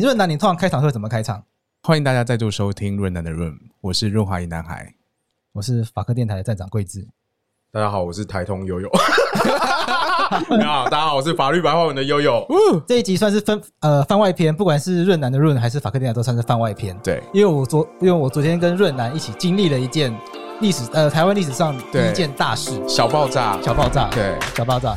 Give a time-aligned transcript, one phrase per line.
[0.00, 1.42] 润男，你通常开场会怎么开场？
[1.82, 4.94] 欢迎大家再度收听润南的润，我是润滑一男孩，
[5.52, 7.06] 我是法科电台的站长桂智。
[7.72, 8.90] 大家好，我是台通悠悠。
[10.50, 12.46] 你好，大家好，我是法律白话文的悠悠。
[12.86, 16.96] 这一集算是分呃番外篇，不管是润南的润还是法科电台，都算是番外篇。
[17.02, 20.16] 对，因为我昨因为我昨天跟润南一起经历了一件
[20.60, 24.94] 历史呃台湾历史上第一件大事——小爆炸，小爆炸，对，小爆炸。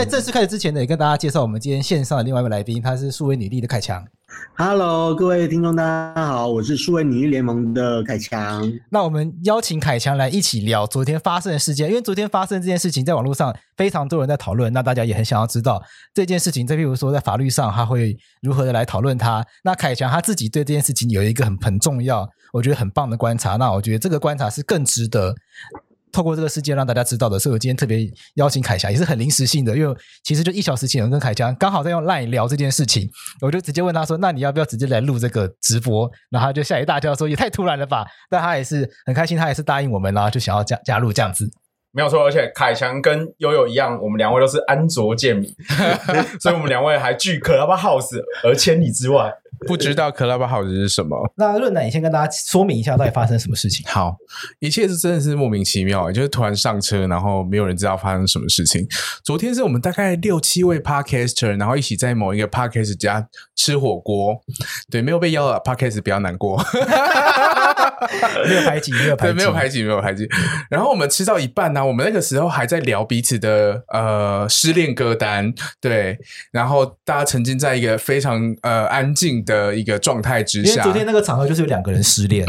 [0.00, 4.02] 在正式开始之前呢，也跟大家介绍我们今天线上的另外一位来宾，他是数位女力的凯强。
[4.56, 8.66] Hello，各位听众，大家好，我是数位女力联盟的凯强。
[8.88, 15.82] 那我们邀请凯强来一起聊昨天发生的事件，因为昨天发生这件事情，在网络上非常多人在讨论，那大家也很想要知道
[16.14, 19.44] 这件事情，再譬如说在法律上他会如何的来讨论它。
[19.64, 23.56] 那凯强他自己对这件事情有一个很很重要，我觉得很棒的观察。
[23.56, 25.34] 那我觉得这个观察是更值得。
[26.12, 27.98] 透过这个事件让大家知道的，所以我今天特别
[28.34, 33.08] 邀请凯强，也是很临时性的，因为其实就一小时前，我跟凯强刚好在用 LINE 聊这件事情，
[33.40, 41.50] 我就直接问他说：“那你要不要直接来录这个直播？”然后他就吓一大跳说：“也太突然了吧！”但他也是很开心，他也是答应我们，然后就想要加加入这样子。
[41.92, 45.52] 没有错，而且凯强跟悠悠一样，我们两位都是安卓贱民，
[46.40, 49.32] 所以我们两位还距 Clubhouse 而千里之外。
[49.66, 51.16] 不知道 Clubhouse 是什么？
[51.36, 53.84] 那润男，你先跟大家说明一下，到底发生什么事情？
[53.86, 54.16] 好，
[54.58, 58.86] 一切是真的是莫名其妙，就是突然上车，然后没有人知道发生什么事情。
[59.24, 64.40] 昨天是我们大概六七位 Podcaster，然后一起在某一个 Podcast 家吃火锅。
[64.90, 66.56] 对，没有被邀的 Podcast 比较难过，
[68.48, 70.28] 没有排挤，没有排挤，没有排挤，没有排挤。
[70.70, 76.18] 然后我们吃到一半呢、啊，我们那个时候还在聊彼此的呃失恋歌单，对，
[76.50, 79.70] 然后大家沉浸在一个非常呃安静的。
[79.80, 82.46] 一个状态之下，因为昨天那个场合就是有两个人失恋，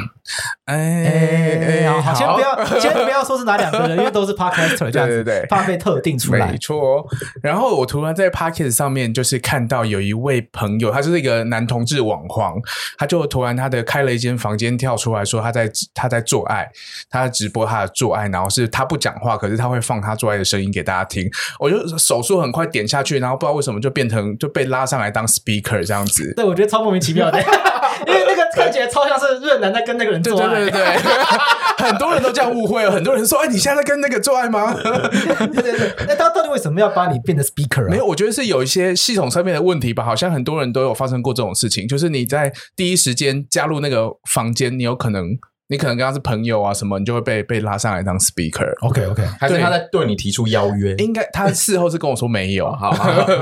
[0.66, 7.06] 哎哎，好，好，先不要，先不要说是哪两个人， 因为都是 Podcaster 这样子，对对对，怕被特定出来，没错。
[7.42, 12.60] 然后我突然在 Podcast 上面就是看到有一位朋友，他是一个男同志网黄，
[12.98, 16.70] 他就突然他的开了一间房间跳出来说他在他在做爱，
[17.10, 21.30] 他在直播他的做爱，然后是他不讲话，可是他会放他做爱的声音给大家听。
[21.60, 26.34] 我就手速很快点下去，然后不知道为什么就变成就被拉上来当 speaker 这样子。
[26.36, 27.40] 对，我觉得超莫名其妙的，
[28.08, 31.02] 因为那个看起来超像是润男在跟那个人做爱，对对对，对，
[31.86, 37.90] 很多人都这样误会了，很多人说：“哎，你现在在跟那个做爱吗？” 对对对，那他到底为什么要把你变得 speaker 啊？
[37.90, 40.04] 没有，我觉得是有一些系统上面的问题吧。
[40.04, 45.38] 好像很多人都有发生过这种事情，就是你在第一时间加入那个房间，你有可能。
[45.72, 48.70] 你可能跟他是朋友啊，什么你就会被被拉上来当 speaker。
[48.82, 50.94] OK OK，还是他在对你提出邀约？
[50.98, 52.94] 应该他事后是跟我说没有，好，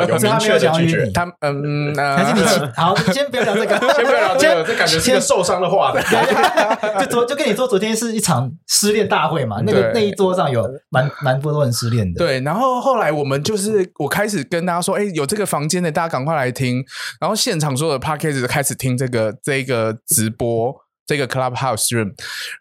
[0.07, 1.09] 有 明确的拒绝。
[1.12, 6.06] 他嗯，还是你好， 先不要聊这个，先不要聊这个，这感觉是个受伤的话题。
[7.01, 12.19] 就昨就跟你说，昨天是一场失恋大会嘛，那个那一桌上有蛮蛮多人失恋的。
[12.19, 16.85] 对，然后后来我们就是我开始跟大家说，哎，有这个房间的，大家赶快来听。
[17.19, 20.75] 然后现场所有的 Podcast 开始听这个这个直播。
[21.09, 22.14] 这个 Clubhouse Room，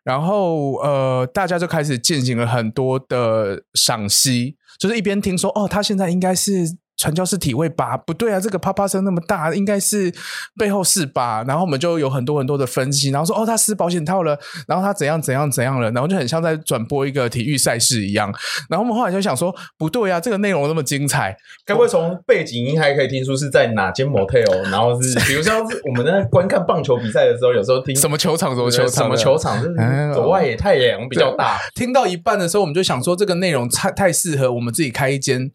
[0.03, 6.79] 然后呃，大家就开始进行了很多的赏析，就是一边听说哦，他现在应该是。
[6.99, 7.97] 传教士体位吧？
[7.97, 10.13] 不对啊，这个啪啪声那么大，应该是
[10.59, 11.45] 背后是吧？
[11.47, 14.37] 然后我们就有很多很多的分析，然后说哦，他撕保险套了，
[14.67, 18.35] 然后他怎样怎样怎样了，然后就很像在转播一个体育赛事一样。
[18.69, 24.69] 然后我们后来就想说，不对啊，这个内容那么精彩，该不会从背景音还可以听出是在哪间 motel？
[24.71, 25.55] 然后是比如说
[25.85, 29.77] 我们在观看棒球比赛的时候，有时候听什么球场什么球场什么球场，就是
[30.13, 31.59] 左外野太阳比较大。
[31.77, 35.53] 听到一半的时候，我们就想说，这个内容太太适合我们自己开一间。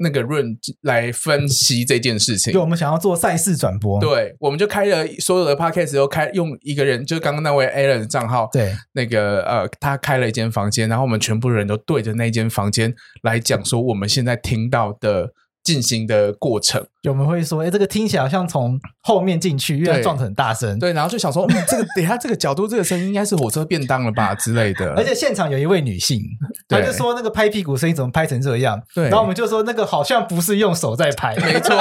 [0.00, 16.86] 那个润来分析这件事情，就我们想要做赛事转播，对，我们就开了所有的 podcast 都开用一个人，就刚刚那位 Alan 的账号，对，那个呃，他开了一间房间，然后我们全部人都对着那间房间来讲说我们现在听到的进行的过程。
[17.08, 20.78] 就我们会说，哎，这个听起来好像从后面进去，因为撞得很大声。
[20.78, 24.92] 对，然后就想说，嗯，这个 等下这个角度，这个声音应该是火车便当了吧 之类的。
[24.94, 26.20] 而且现场有一位女性，
[26.68, 28.78] 她就说那个拍屁股声音怎么拍成这样？
[28.94, 31.74] 对，然后我们就说那个好像不是用手在拍，没错，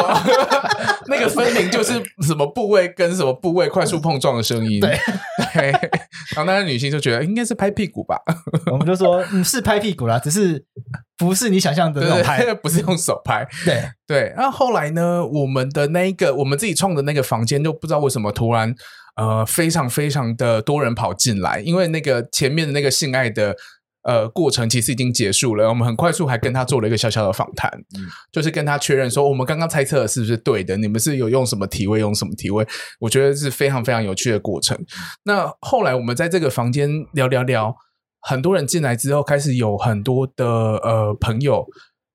[1.07, 1.93] 那个分明就是
[2.25, 4.79] 什么部位跟什么部位快速碰撞的声音。
[4.79, 4.97] 对，
[5.53, 5.71] 对，
[6.35, 8.17] 然后那个女性就觉得应该是拍屁股吧，
[8.71, 10.63] 我们就说嗯，是拍屁股啦，只是
[11.17, 13.45] 不是你想象的那种拍，不是用手拍。
[13.65, 18.75] 对对，然后后来呢，我们的那一个我们自己创的那个房间，就不知道为什么突然
[19.15, 23.55] 呃非常非常的多人跑进来，因为那个前面的那个性爱的
[24.03, 32.65] 呃过程其实已经结束了，我们很快速还跟他做了一个小小的访谈，嗯，就是跟他确认说我们刚刚猜测的是不是对的，你们是有用什么体位，用什么体位，
[32.99, 34.77] 我觉得是非常非常有趣的过程。
[35.23, 37.75] 那后来我们在这个房间聊聊聊，
[38.21, 41.65] 很多人进来之后，开始有很多的呃朋友。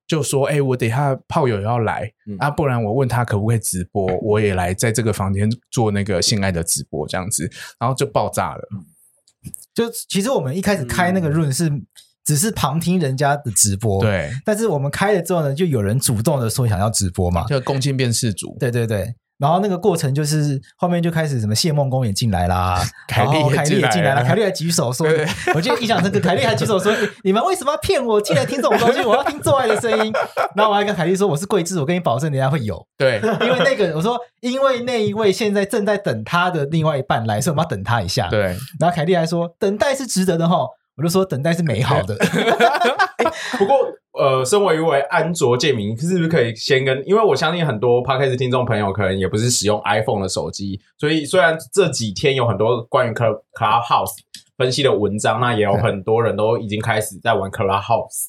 [0.06, 8.69] 就说：“哎、欸，我等一下炮友要来、嗯、啊，不然我问他可不可以直播，我也来在这个房间做那个性爱的直播，这样子，然后就爆炸了。
[9.75, 11.70] 就其实我们一开始开那个 room 是
[12.25, 14.31] 只是旁听人家的直播，对。
[14.44, 25.05] 但是我们开了之后呢，就有人主动的说想要直播嘛，就共进辨识组，对对对。”然后那个过程就是后面就开始什么谢孟恭也进来啦， 凯莉凯莉也进来了， 凯莉还举手说，
[25.53, 26.94] 我记得印象深刻，凯莉还举手说，
[27.25, 29.00] 你们为什么要骗我进来听这种东西？
[29.03, 30.12] 我要听做爱的声音。
[30.55, 32.81] 然后我还跟凯莉说，我是桂枝，我跟你保证，人家会有。
[32.97, 38.29] 对，因为那个我说，因为那一位现在正在等他的另外一半来，所以我们要等他一下。
[38.29, 38.43] 对，
[38.79, 40.69] 然后凯莉还说，等待是值得的哈。
[40.97, 42.17] 我就说等待是美好的，
[43.59, 43.77] 不过
[44.12, 47.03] 呃，身为一位安卓界民，是不是可以先跟？
[47.09, 54.12] 因为我相信很多 Podcast 听众朋友可能也不是使用 iPhone 的手机，所以虽然这几天有很多关于 Club Clubhouse
[54.59, 58.27] 分析的文章，那也有很多人都已经开始在玩 Clubhouse。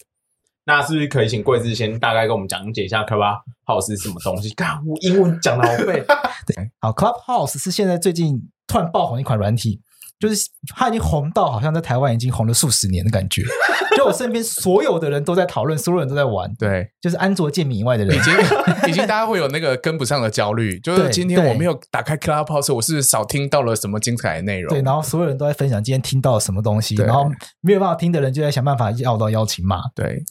[0.66, 4.54] 那是不是可以请贵志先大概跟我们讲解一下 Clubhouse 是什么东西？
[4.56, 6.02] 看我英文讲的好背。
[6.48, 9.82] 对，好，Clubhouse 是现在最近突然爆红一款软体。
[10.24, 13.44] 就是他已经红到好像在台湾已经红了数十年的感觉，
[13.98, 16.50] 就我身边所有的人都在讨论，所有人都在玩。
[16.56, 18.34] 对，就是安卓界以外的人，已经
[18.90, 20.80] 已经大家会有那个跟不上的焦虑。
[20.80, 24.70] 就是今天我没有打开 Clubhouse，我是少听到了什么精彩的内容。
[24.70, 27.30] 对，然后所有人都在分享今天听到了什么东西，然后
[27.60, 29.82] 没有办法听的人就在想办法要到邀请码。
[29.94, 30.24] 对，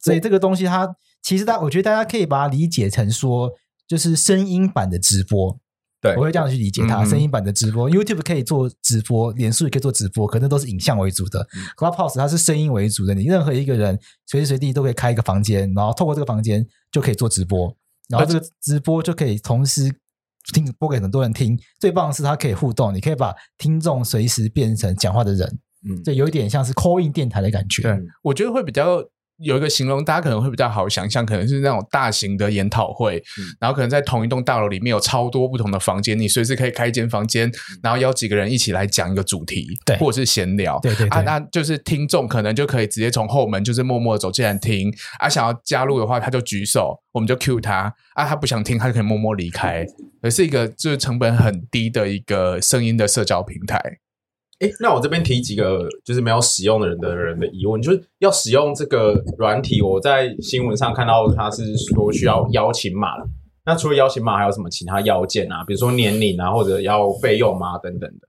[0.00, 3.50] 所以这个东西它其实大，我觉得大家可以把它理解成说，
[3.88, 5.58] 就是声音版的直播。
[6.02, 7.04] 对，我会这样去理解它。
[7.04, 11.46] 声音版的直播，YouTube 可以做直播，脸书也可以做直播，可能都是影像为主的。
[11.76, 13.96] Clubhouse 它是声音为主的，你任何一个人
[14.26, 17.72] 随时随地都可以开一个房间，然后透过这个房间就可以做直播，
[18.08, 19.94] 然后这个直播就可以同时
[20.52, 21.56] 听播给很多人听。
[21.78, 25.58] 最棒的是它可以互动，你可以把听众随时变成讲话的人，
[25.88, 27.82] 嗯，这有一点像是 call in 电台的感觉。
[27.82, 29.04] 对，我觉得会比较。
[29.42, 37.52] 有一个形容，大家可能会比较好想象，可能是那种大型的研讨会，嗯、然后可能在同一栋大楼里面有超多不同的房间，你随时可以开一间房间，嗯、
[37.82, 49.84] 然后邀几个人一起来讲一个主题，对，或者是闲聊，对对对，啊，那就是听众可能就可以直接从后门就是默默的走进来听，啊，想要加入的话他就举手，我们就 cue 他，啊，他不想听他就可以默默离开，
[50.22, 53.80] 而是一个就是成本很低的一个声音的社交平台。
[54.62, 63.28] 哎，那我这边提几个就是没有使用的人的人的疑问，就是要使用这个软体，我在新闻上看到他是说需要邀请码了。
[63.64, 65.64] 那除了邀请码，还有什么其他要件啊？
[65.64, 67.76] 比如说年龄啊，或者要费用吗？
[67.78, 68.28] 等等的。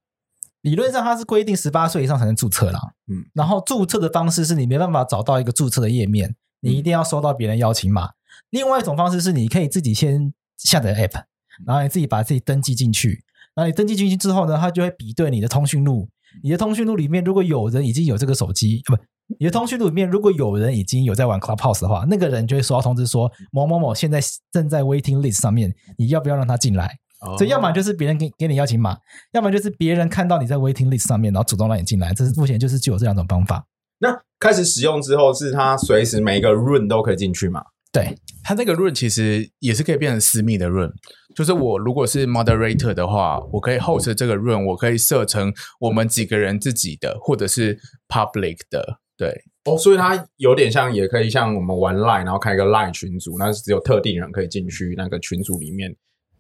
[0.61, 2.79] 理论上它是规定十八岁以上才能注册啦。
[3.07, 8.09] 嗯，然后注册的方式是你没办法找到一个注册的页面，你一定要收到别人邀请码。
[8.49, 11.23] 另外一种方式是你可以自己先下载 app，
[11.65, 13.23] 然后你自己把自己登记进去。
[13.55, 16.07] 然后你登记进去之后呢，它就会比对你的通讯录。
[16.43, 18.97] 你的通讯录里面，如果有人已经有这个手机，不，
[19.39, 24.19] 你的通讯录里面如果有人已经有在玩 Clubhouse 的话，那个人就会收到通知说某某某现在
[24.51, 26.89] 正在 waiting list 上面，你要不要让他进来？
[27.21, 28.97] 哦、所以要么就是别人给给你邀请码，
[29.31, 32.13] 要么就是别人看到你在 waiting list 上面，然后主动让你进来。
[32.13, 33.63] 这是目前就是就有这两种方法。
[33.99, 37.63] 那开始使用之后，是它随时每一个 room 都可以进去嘛？
[37.93, 40.91] 对，它那个 room 其实也是可以变成私密的 room，
[41.35, 48.99] 就是我如果是 moderator 的话，我可以 host 这个 room，我可以设成我们几个人自己的，或者是 public 的。
[49.15, 49.29] 对，
[49.65, 55.95] 哦，所以它有点像，也可以像我们玩 line，然后开一个 line 群组，那是只有特定人可以进去那个群组里面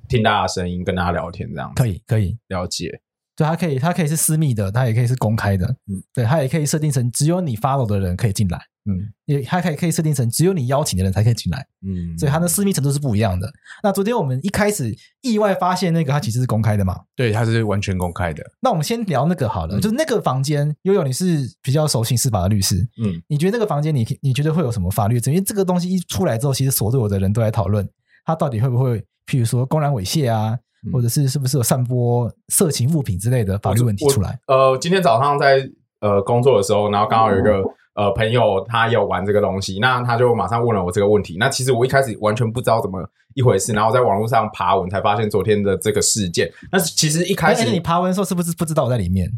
[0.09, 1.71] 听大家的声音，跟大家聊天这样。
[1.75, 3.01] 可以，可以了解。
[3.35, 5.65] 对，它可以，它可以是私密的，它也可以是公开的。
[5.87, 8.59] 嗯，对，它也可以设定成只有你 follow 的人可以进来。
[8.85, 11.65] 嗯，也它可以可以设定成只有你邀请的人才可以进来。
[11.87, 13.49] 嗯，所以它的私密程度是不一样的。
[13.81, 16.99] 那昨天我们一开始意外发现那个它其实是公开的嘛？
[17.15, 18.43] 对，它是完全公开的。
[18.61, 25.17] 那我们先聊那个好了，嗯、就是那个房间，悠悠你是比较熟悉司法的律师，嗯，你觉得那个房间你你觉得会有什么法律？
[25.25, 27.89] 因为这个东西一出来之后，其实所有的人都在讨论，
[28.25, 30.59] 它到底会不会，譬如说公然猥亵啊，嗯、
[30.91, 34.39] 或者是是不是有散播色情物品之类的法律问题出来？
[34.47, 35.69] 呃，今天早上在
[36.01, 37.59] 呃工作的时候，然后刚好有一个。
[37.59, 37.63] 嗯
[37.95, 41.37] 呃，朋友他有玩这个东西，那他就马上问了我这个问题。
[41.39, 46.51] 那其实我一开始完全不知道怎么一回事，然后在网络上爬文才发现昨天的这个事件。
[46.71, 49.29] 那其实一开始你爬文的时候是不是不知道我在里面？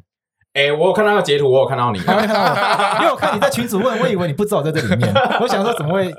[0.56, 5.14] 哎，我有看到那个截图，我有看到你， 因为我看你在群组问，我以为你不知道我在这里面。
[5.42, 6.10] 我想说怎么会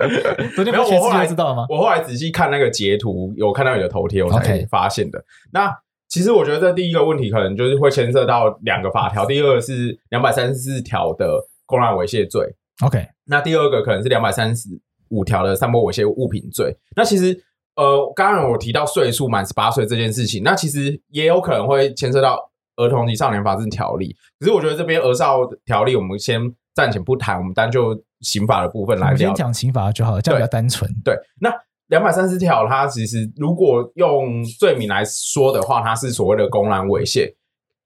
[0.55, 1.65] 昨天不全世界知道吗？
[1.71, 5.25] 我后来仔细看那个截图，有看到你的头贴，我才发现的。
[5.55, 5.73] 那
[6.09, 12.47] 其实我觉得这第一个问题可能就是会牵涉到两个法条，第二个是两百三十四条的公然猥亵罪。
[12.85, 14.69] OK，那第二个可能是两百三十
[15.09, 16.77] 五条的散播猥亵物品罪。
[16.95, 17.35] 那其实，
[17.77, 24.15] 呃，刚刚我提到岁数满十八岁这件事情，那其实也有可能会牵涉到儿童及少年法制条例。
[24.39, 26.41] 可是我觉得这边儿少条例我们先
[26.75, 29.17] 暂且不谈，我们单就刑法的部分来聊。
[29.17, 30.91] 先讲刑法就好，这样比较单纯。
[31.05, 31.53] 对，那
[31.89, 37.35] 两百三十条它其实如果用罪名来说的话，它是所谓的公然猥亵。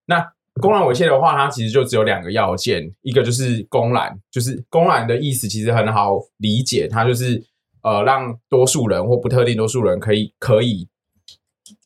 [0.06, 0.26] 那
[0.60, 7.42] 公然猥亵的话，它其实就只有两个要件，一个就是公然，就是公然的意思其实很好理解，它就是
[7.82, 10.88] 呃让多数人或不特定多数人可以可以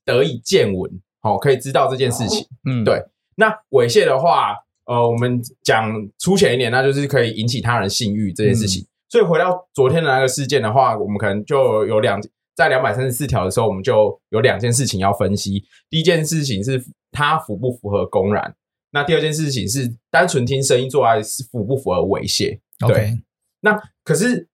[0.05, 2.47] 得以见闻，好、哦，可以知道这件事情。
[2.69, 3.03] 嗯，对。
[3.37, 4.55] 那猥亵的话，
[4.85, 8.83] 呃，我们讲粗浅一点，那就是可以引起他人性欲这件事情。
[8.83, 12.21] 嗯、所以回到昨天的那个事件的话，我们可能就有两
[12.55, 15.65] 在两百三十四条的时候，我们就有两件事情要分析。
[15.91, 18.55] 第一件事情是它符不符合公然。
[18.93, 23.19] 那第二件事情是单纯听声音做爱是符不符合猥亵？OK，对
[23.63, 24.47] 那可是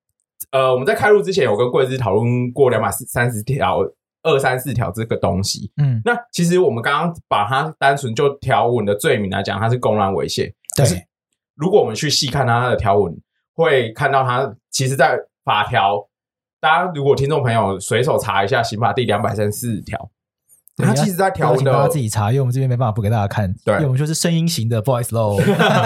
[0.50, 3.80] 呃，我们在开录之前有跟贵司讨论过两百三十条
[4.22, 5.72] 二三四条这个东西。
[5.76, 10.52] 嗯，那其实我们刚刚把它单纯就条文的罪名来讲，它是公然猥亵。
[10.76, 10.94] 但是，
[11.56, 13.14] 如果我们去细看它的条文，
[13.54, 16.06] 会看到它其实，在法条，
[16.60, 20.10] 大家如果听众朋友随手查一下刑法第两百三十四条。
[20.76, 23.52] 它其实，在条文的，大家自己查，因为我们这边没办法不给大家看。
[23.64, 25.36] 对，因为我们就是声音型的，不好意思喽。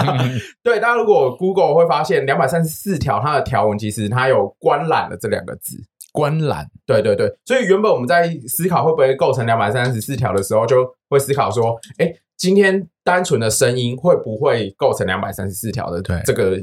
[0.63, 5.83] 对，大家如果 Google 会发现两百三十四条，它的条文其实它有观览的这两个字。
[6.15, 7.29] 观览，对对对。
[7.43, 16.57] 所以原本我们在思考会不会构成两百三十四条的时候，就会思考说，哎，今天单纯的声音会不会构成两百三十四条的这个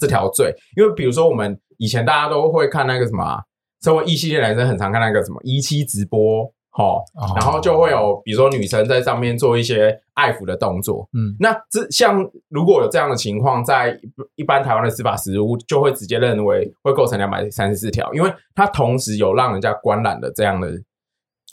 [0.00, 0.54] 这条罪？
[0.76, 3.42] 因为比如说我们以前大家都会看那个什么、啊，
[3.84, 6.50] 身为异性恋男生很常看那个什么一期直播。
[6.74, 7.04] 好，
[7.36, 11.06] 然后就会有，比如说女生在上面做一些爱抚的动作。
[11.12, 14.00] 嗯，那这像如果有这样的情况，在
[14.36, 20.70] 一般台湾的司法实务就会直接认为会构成两百三十四条，因为它同时有让人家观览的这样的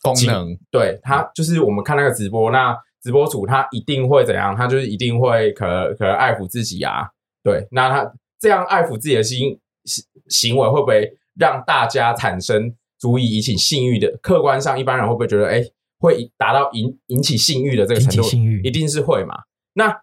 [0.01, 0.57] 功能。
[0.71, 2.73] 对，它就是我们看那个直播，那
[3.03, 4.55] 直播主他一定会怎样？
[4.55, 7.09] 他就是一定会可可能爱抚自己啊。
[7.43, 8.09] 对，那他
[8.39, 9.59] 这样爱抚自己的行
[10.29, 12.73] 行为会不会让大家产生？
[12.99, 15.63] 足以引起性欲的，客观上一般人会不会觉得，哎，
[15.99, 18.21] 会达到引引起性欲的这个程度？
[18.21, 19.35] 性欲一定是会嘛？
[19.73, 20.01] 那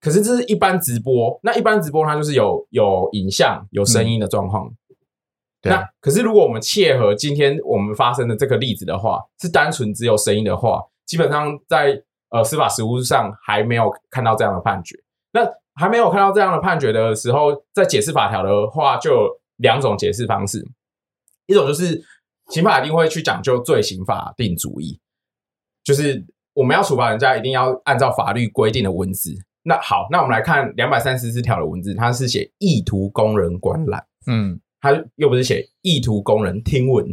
[0.00, 4.66] 可是这是一般直播，那一般直播它就是有有影像、有声音的状况。
[4.66, 14.96] 嗯、那可是如果我们切合今天我们发生的这个例子的话，是单纯只有声音的话，基本上在呃司法实务上还没有看到这样的判决。
[15.32, 20.66] 那还没有看到这样的判决的时候，在解释法条的话，就有两种解释方式，
[21.46, 22.02] 一种就是。
[22.50, 25.00] 刑法一定会去讲究罪刑法定主义，
[25.82, 29.34] 就是我们要处罚人家，一定要按照法律规定的文字。
[29.62, 37.06] 那好，那我们来看两百三十四条的文字，它是写意图供人观览，嗯，它又不是写意图供人听闻，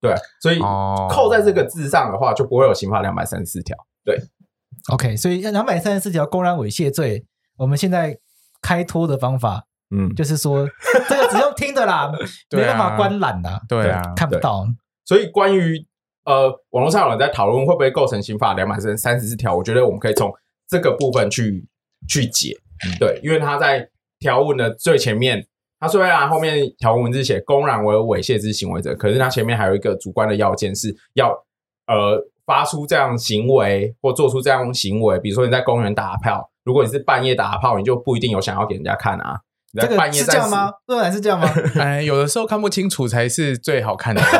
[0.00, 0.58] 对，所以
[1.10, 3.74] 扣在这个字上的话，就不会有刑法两百三十四条。
[4.04, 4.20] 对
[4.92, 7.24] ，OK，所以两百三十四条公然猥亵罪，
[7.56, 8.18] 我们现在
[8.60, 9.66] 开脱的方法。
[9.96, 10.68] 嗯，就是说
[11.08, 12.10] 这个只用听的啦，
[12.50, 14.66] 没办法观览的，对啊，看不到。
[15.04, 15.78] 所以关于
[16.24, 20.32] 呃，网络上有人在讨论会不会构成刑法两百三十四条，我觉得我们可以从
[20.66, 21.64] 这个部分去
[22.08, 22.56] 去解。
[22.98, 25.46] 对，因为他在条文的最前面，
[25.78, 31.28] 他虽然后面条文文字写公然为猥亵之行为者，可是他前面还有一个主观的要件是要
[31.86, 39.38] 呃发出这样行为或做出这样行为，比如说你在公园打炮，如果你是半夜打炮，你就不一定有想要给人家看啊。
[39.76, 40.70] 这个是这样吗？
[40.86, 41.48] 当然是这样吗？
[41.80, 44.22] 哎，有的时候看不清楚才是最好看的。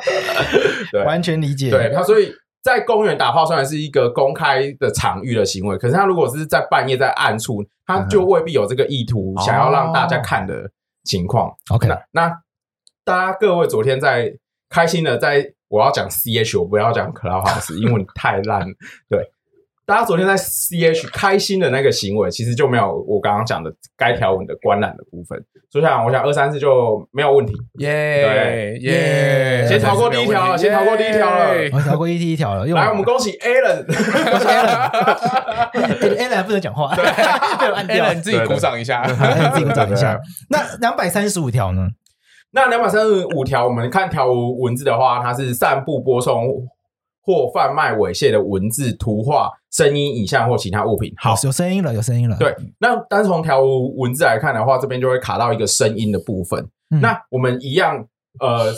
[0.90, 1.70] 对，完全理解。
[1.70, 2.32] 对他，所以
[2.62, 10.70] 在公园打炮虽然是一个公开的场域的行为，可是他如果是在半夜在暗处，他就未必有这个意图想要让大家看的
[11.04, 11.52] 情况。
[11.70, 12.42] OK，那那
[13.04, 14.32] 大家各位昨天在
[14.68, 18.66] 开心的在，我要讲 CH，我不要讲 Clubhouse，因为太烂。
[19.08, 19.30] 对。
[19.86, 25.44] 大家昨天在 CH 开心的那个行为，其实就没有我刚刚讲的该条文的观览的部分。
[25.68, 27.52] 所以想，我想二三四就没有问题。
[27.78, 32.64] 耶耶，先逃过第一条了，先逃过第一条了，我逃过第一条了。
[32.66, 33.94] 来，我们恭喜 Alan，恭
[34.38, 37.04] 喜 Alan，Alan 不能讲话，对，
[37.58, 38.04] 被我按掉。
[38.04, 39.02] Alan 自己鼓掌一下，
[39.52, 40.20] 自己鼓掌一下。
[40.50, 41.88] 那两百三十五条呢？
[42.52, 46.46] 那两百三十五条，我们看条文字的话，它是散布、播送
[47.22, 49.50] 或贩卖猥亵的文字、图画。
[49.70, 52.36] 声音、影像或其他物品，好，有声音了，有声音了。
[52.38, 56.60] 对，那单从条文字来看的话，这边就会卡到一个声音的部分。
[56.90, 58.04] 嗯、那我们一样，
[58.40, 58.72] 呃，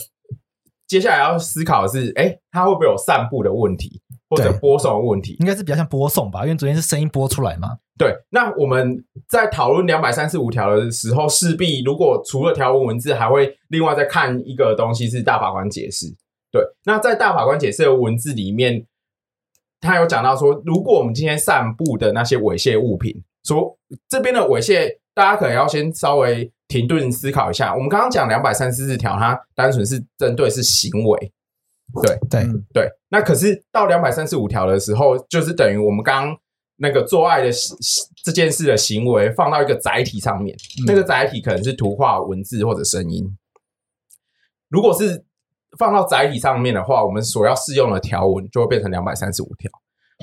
[0.87, 5.35] 接下来要思考的是，哎，它会不会有散布的问题，或者播送的问题？
[5.41, 7.71] 应该是比较像播送吧，因为昨天是声音播出来嘛。
[7.97, 16.15] 对，那我们在讨论两百三十五条的时候，势必如果除了条文文字，还会另外再看一个东西，是大法官解释。
[16.53, 18.87] 对，那在大法官解释的文字里面。
[19.85, 23.77] 他有讲到说，如果我们今天散布的那些猥亵物品，说
[24.09, 27.75] 这边的猥亵，大家可能要先稍微停顿思考一下。
[27.75, 31.33] 我们刚刚讲两百三十四条，它单纯是针对是行为，
[32.01, 32.89] 对对对。
[33.09, 36.39] 那可是到两百三十五条的时候，就是等于我们刚刚
[36.77, 37.51] 那个做爱的
[38.23, 43.37] 这件事的行为放到一个载体上面，嗯、那个载体可能是图画、文字或者声音。
[44.69, 45.25] 如果是
[45.79, 49.71] 放到载体上面的话，我们所要适用的条文就会变成两百三十五条。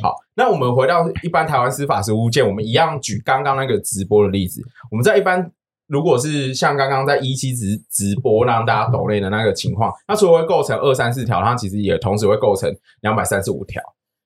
[0.02, 4.62] 好，那我们回到一般台湾司法实务界，我们一样举刚刚那个直播的例子。
[4.92, 5.52] 我们在一般
[5.88, 13.82] 如果是像刚刚在一期直直播让大家抖内的那个情况，那除了会构成二三四条，它其实也同时会构成两百三十五条，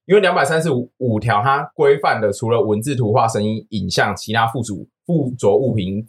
[0.05, 6.05] 因为两百三十五条它规范的除了文字、图画、声音、影像，其他附属附着物品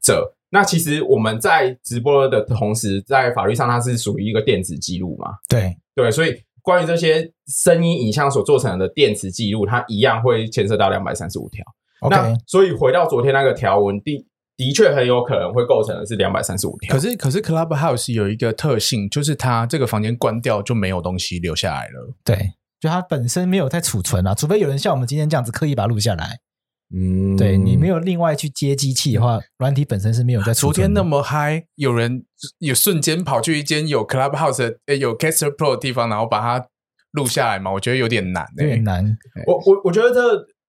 [0.00, 0.34] 者。
[0.54, 5.30] 那其实我们在直播的同时，在法律上它是属于一个电子记录嘛？
[5.48, 11.64] 对对，所以关于这些声音、影像所做成的电子记录，它一样会牵涉到两百三十五条。
[12.10, 16.94] 那所以回到昨天那个条文，的的确很有可能会构成的是两百三十五条。
[16.94, 22.14] 可是可是 Clubhouse 有一个特性，就是它这个房间关掉就没有东西留下来了。
[22.22, 22.36] 对，
[22.78, 26.40] 就它本身没有在储存啊，除非有人像我们今天这样子刻意把它录下来。
[26.94, 30.52] 嗯，对，你没有另外去接机器的话，软体本身是没有在。
[30.52, 32.24] 昨天那么嗨，有人
[32.58, 36.66] 有瞬间跑去一间有 Clubhouse 的、诶有 Caster Pro 的地方，然后把它
[37.12, 37.72] 录下来嘛？
[37.72, 39.04] 我觉得有点难、欸，有点难。
[39.46, 40.20] 我我我觉得这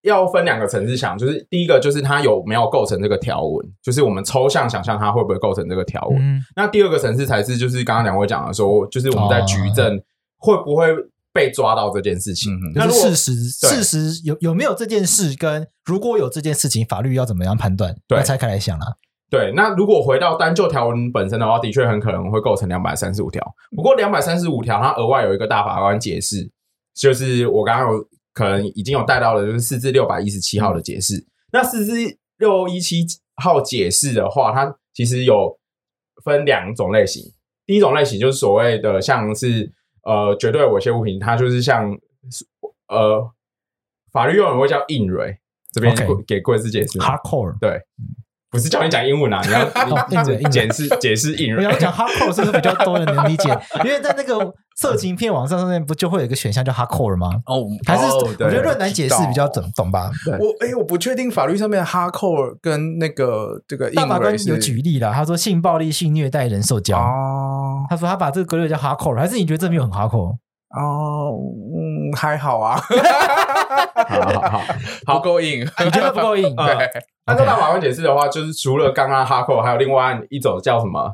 [0.04, 6.18] 要分两个层次想，就是第一个就是它有没有构成这个条文，就是我们抽象想象它会不会构成这个条文。
[6.20, 10.02] 嗯、那第二个层次才是就是刚刚两位讲的说，就是我们在举证
[10.38, 10.88] 会不会。
[11.34, 15.36] 被抓到这件事情，嗯、那事实事实有有没有这件事？
[15.36, 17.98] 跟如果有这件事情，法律要怎么样判断？
[18.08, 18.98] 对，那拆开来想了。
[19.32, 23.44] 对，那如果回到单就条文本身的话，的确很可能会构成两百三十五条。
[23.76, 26.48] 不过两百三十五条，它额外有一个大法官解释，
[26.94, 31.18] 就是我刚刚有可能已经有带到了，就是四至六百一十七号的解释。
[31.18, 33.04] 嗯、那四至六一七
[33.42, 35.58] 号解释的话，它其实有
[36.24, 37.24] 分两种类型。
[37.66, 39.74] 第一种类型就是所谓的像是。
[40.04, 41.98] 呃，绝对猥亵物品，它就是像
[42.88, 43.32] 呃，
[44.12, 45.40] 法律用语会叫硬蕊，
[45.72, 45.96] 这边
[46.28, 47.00] 给贵司解释。
[47.00, 47.82] Hardcore，对，
[48.54, 49.64] 不是叫你讲英文啊，你要
[50.14, 51.66] 硬解解释解释英文。
[51.66, 53.50] 我要讲 Hardcore 是不是比较多人能理解？
[53.84, 57.32] 因为在那个色情片网站上面，不就会有一个选项叫 Hardcore 吗？
[57.48, 60.12] 哦，还是我觉得润男解释比较懂懂吧？
[60.40, 66.96] 我哎，我不确定法律上面的 Hardcore 跟那个这个大法官有举例了，他说性暴力、性虐待、人兽交。
[67.90, 70.38] 他说他把这个归类叫 hardcore，还是你觉得这没有很 hardcore？
[70.76, 71.38] 哦，
[71.76, 72.82] 嗯，还好啊，
[74.08, 74.64] 好好
[75.06, 76.44] 好，不够硬，你觉得不够硬？
[76.58, 76.90] 对，
[77.26, 81.14] 按照大法官解释的话，就是除了刚刚 hardcore，还有另外一种叫什么？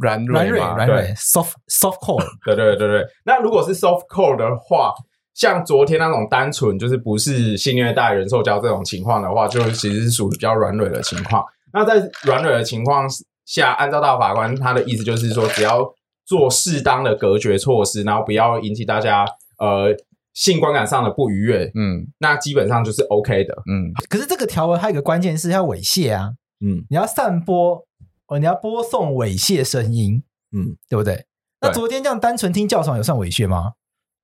[0.00, 2.24] 软软软软软 soft soft core。
[2.46, 4.94] 对对对对，那如果是 soft core 的话，
[5.34, 11.44] 像昨天那种单纯就是不是性虐待、人受教这种情况的话，就其实是属于比较软软的情况。
[11.74, 13.06] 那在软软的情况
[13.44, 15.86] 下，按照大法官他的意思就是说，只要
[16.32, 19.26] 做适当的隔绝措施，然后不要引起大家
[19.58, 19.94] 呃
[20.32, 23.92] 性观感上的不愉悦，嗯，那基本上就是 OK 的，嗯。
[24.08, 26.30] 可是这个条文还有一个关键是要猥亵啊，
[26.64, 27.84] 嗯，你要散播
[28.28, 30.22] 哦，你要播送猥亵声音，
[30.56, 31.26] 嗯，对不对？
[31.60, 33.72] 那昨天这样单纯听教场有算猥亵吗？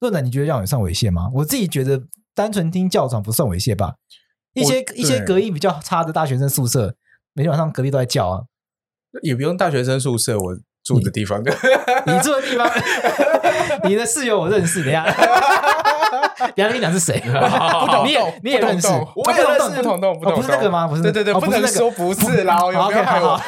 [0.00, 1.30] 润男，你觉得这样有算猥亵吗？
[1.34, 2.02] 我自己觉得
[2.34, 3.96] 单纯听教场不算猥亵吧。
[4.54, 6.96] 一些一些隔音比较差的大学生宿舍，
[7.34, 8.44] 每天晚上隔壁都在叫啊。
[9.22, 11.52] 也不用大学生宿舍，我住的地方的。
[12.06, 12.70] 你住的地方，
[13.84, 17.20] 你的室友我认识，等下，等下跟你讲是谁？
[17.28, 20.86] 不懂，你也你也认识，我也认识不懂懂，不是那个吗？
[20.86, 23.38] 不是，对对对，不能说不是啦，有没有害我？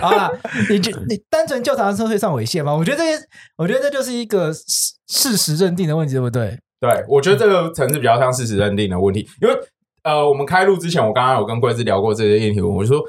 [0.00, 0.30] 好了，
[0.70, 2.72] 你就 你单纯叫长生会上猥亵吗？
[2.74, 3.22] 我觉得这些，
[3.56, 6.58] 我觉得这就是一个事事实认定的问题，对不对？
[6.80, 9.54] 对，我觉得这个层次比较像事实认定的问题，因为
[10.02, 13.02] 呃，我们开录之前，我刚刚有跟贵枝聊过这些议题，我就说，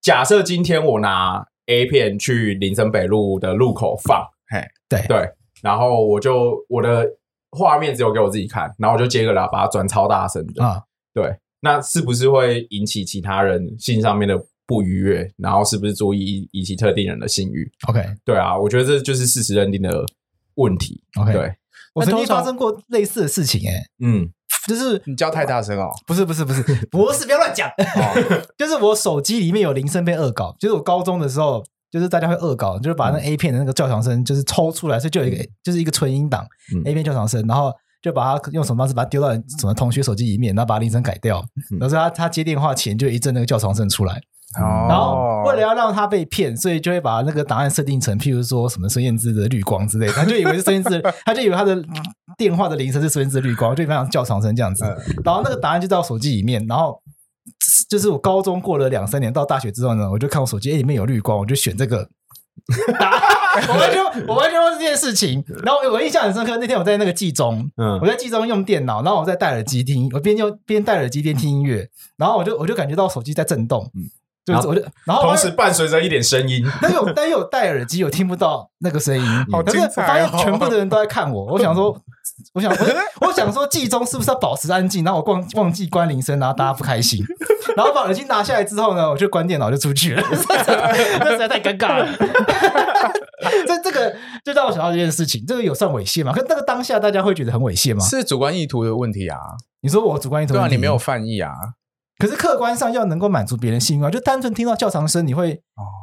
[0.00, 5.06] 假设今天我拿 A 片去林森北路的路口放，嘿，对。
[5.06, 5.30] 对，
[5.62, 7.06] 然后我就我的
[7.50, 10.82] 画面只有给我自己看，然后我就接个喇叭转超大声的，啊，
[11.14, 14.44] 对，那是不是会引起其他人性上面的？
[14.66, 20.04] 不愉悦，然后是不是足以引起特定人的性欲？OK，对啊，我觉得这就是事实认定的
[20.54, 21.02] 问题。
[21.20, 21.52] OK，对，
[21.92, 24.30] 我曾经发生过类似的事情、欸，哎，嗯，
[24.66, 41.42] 就是你叫太大声哦，不是不是不是不是，不要乱讲，哦、 就是我手机里面有铃声被恶搞，就是我高中的时候，就是大家会恶搞，就是把那 A 片的那个叫床声就是抽出来，所以就有一个就是一个纯音档、嗯、A 片叫床声，然后就把它用什么方式把它丢到什么同学手机里面，然后把铃声改掉，
[41.78, 44.20] 然后说他他接电话前就一阵那个叫床声出来。
[44.58, 51.76] 哦，然后为了要让他被骗，所以就会把那个档案设定成，譬如说什么孙燕姿的绿光之类的，他就以为是孙燕姿，他就以为他的
[52.40, 54.82] 电话的铃声是孙燕姿的绿光， 就非常叫床声这样子。
[55.22, 56.98] 然后那个答案就在我手机里面，然后
[57.90, 62.08] 就是我高中过了两三年，到大学之后呢，我就看我手机，哎，里面有绿光，我就选这个。
[63.68, 65.44] 我完全我完全忘记这件事情。
[65.62, 74.08] 然后我印象很深刻，那天我在那个季中，嗯，我在季中用电脑，然后我在戴耳机听，我边用边戴耳机边听音乐，然后我就我就感觉到手机在震动，嗯。
[74.42, 79.22] 就是我就，然后同时伴随着一点声音，但有但有戴耳机，我听不到那个声音。
[79.64, 81.94] 可是我发现全部的人都在看我，我想说，
[82.54, 82.76] 我想我
[83.28, 85.04] 我想说，季中是不是要保持安静？
[85.04, 87.24] 然后我忘忘记关铃声，然后大家不开心。
[87.76, 90.22] 然后把耳机拿下来之后呢，我就关电脑就出去了，
[91.20, 92.08] 那实在太尴尬了。
[93.66, 96.32] 这这个就让我想到这件事情，这个有算猥亵吗？
[96.32, 98.04] 可是那个当下大家会觉得很猥亵吗？
[98.04, 99.38] 是主观意图的问题啊。
[99.82, 101.52] 你说我主观意图，对啊，你没有犯意啊。
[102.18, 105.58] 可是客观上要能够满足别人性欲，就单纯听到叫床声，你会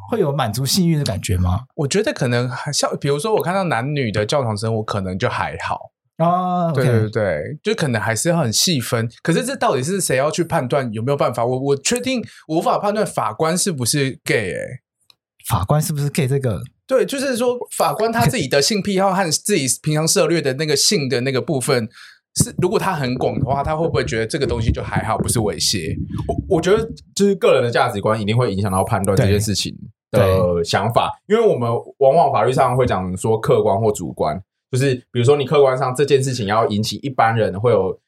[0.10, 1.62] 会有满足性欲的感觉吗？
[1.76, 5.80] 我觉得可能像，比如说我看到男女的叫床声，我可能就还好
[6.17, 6.71] 啊。
[6.71, 9.10] 对对对，就可能还是要很细分。
[9.23, 11.45] 可是这到底是谁要去判断有没有办法？
[11.45, 14.82] 我我确定我无法判断法官是不是 gay 哎、欸，
[15.49, 16.27] 法官是不是 gay？
[16.27, 21.88] 这个对，就是说法官他自己的性癖好和自己平常涉猎的那个性的那个部分。
[22.43, 25.97] 是，如果他很广的话，他会不会觉得这个东西就还好，不是猥亵？
[26.27, 29.75] 我我觉得就是个人的价值观一定会影响到判断这件事情
[30.12, 34.39] 的想法，因为我们往往法律上会讲说客观或主观，
[34.71, 37.99] 就是比如说你客观上这件事情要引起一般人会有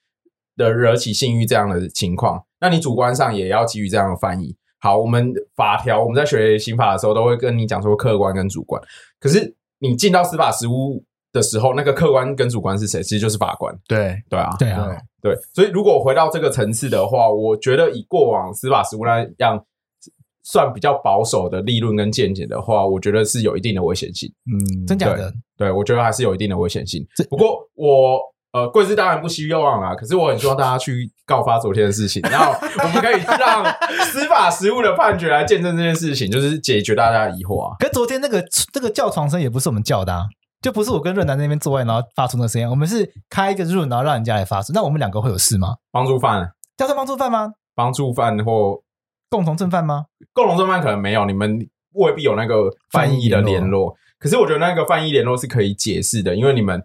[0.58, 4.56] 的惹起性欲这样的情况，那你主观上也要基于这样的翻译。
[4.80, 8.82] 好，我们法条我们在学刑法的时候都会跟你讲说客观跟主观，
[9.20, 11.04] 可是你进到司法实务。
[11.32, 13.04] 的时候，那个客观跟主观是谁？
[13.04, 13.72] 其实就是法官。
[13.88, 15.38] 对对啊，对啊，对。
[15.54, 19.64] 所以，如果回到这个层次的话，我觉得以过往司法实务那样
[20.44, 24.32] 算比较保守的立论跟见解的话，我觉得是有一定的危险性。
[24.52, 25.32] 嗯，真假的？
[25.58, 27.06] 对，我觉得还是有一定的危险性。
[27.30, 28.20] 不过我
[28.52, 32.52] 呃，贵司当然不希望啊，可是我很希望大家去告发昨天的事情，然后
[32.84, 33.64] 我们可以让
[34.06, 37.76] 司法实务的判决来见证这件事情，就是解决大家的疑惑啊。
[37.80, 40.26] 可是昨天那个这个叫床声也不是我们叫的啊。
[40.62, 42.70] 就不是我跟润南在那边做爱，然后发出那个声音。
[42.70, 44.74] 我们是开一个 room，然后让人家来发出。
[44.74, 45.76] 那我们两个会有事吗？
[45.90, 47.54] 帮助犯叫做帮助犯吗？
[47.74, 48.78] 帮助犯或
[49.30, 50.06] 共同正犯吗？
[50.34, 51.60] 共同正犯可能没有，你们
[51.94, 53.96] 未必有那个翻译的联络。
[54.18, 56.84] 可是我觉得那个翻译联络是可以解释的，因为你们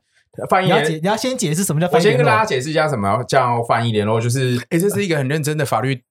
[0.49, 2.05] 翻译，你要解，你要先解释什么叫翻译。
[2.05, 6.03] 我先跟大家解释一下什么叫翻译联络，就是哎、欸，这是一个很认真的法律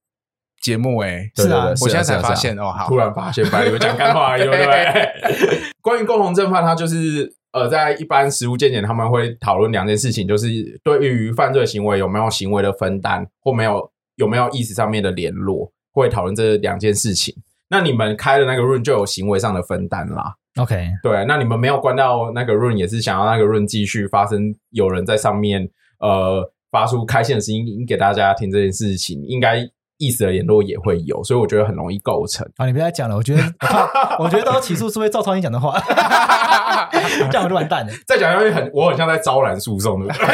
[0.62, 5.62] 节目、欸，哎，是啊，我现在才发现哦，好，突然发现，白你们讲干话而已，对不对？
[5.82, 7.36] 关于共同正犯，它就是。
[7.54, 10.48] 呃，在一般实务见解，他们会讨论两件事情，就是
[10.84, 17.34] 对于犯罪行为有没有行为的分担，或没有有没有意识上面的联络，会讨论这两件事情。
[17.70, 20.36] 那你们开的那个 room 就有行为上的分担啦。
[20.58, 29.70] OK，对，那你们没有关到那个 room，也是想要那个 room 继续发生，有人在上面呃发出开线的声音给大家听这件事情，应该。
[30.00, 32.46] 意思的联络也会有，所以我觉得很容易构成。
[32.58, 33.42] 啊，你别再讲了，我觉得，
[34.20, 35.80] 我，我觉得到起诉是会照抄你讲的话，
[37.32, 37.94] 这样我就完蛋了。
[38.06, 40.26] 再讲下去很，我很像在招揽诉讼，对不对？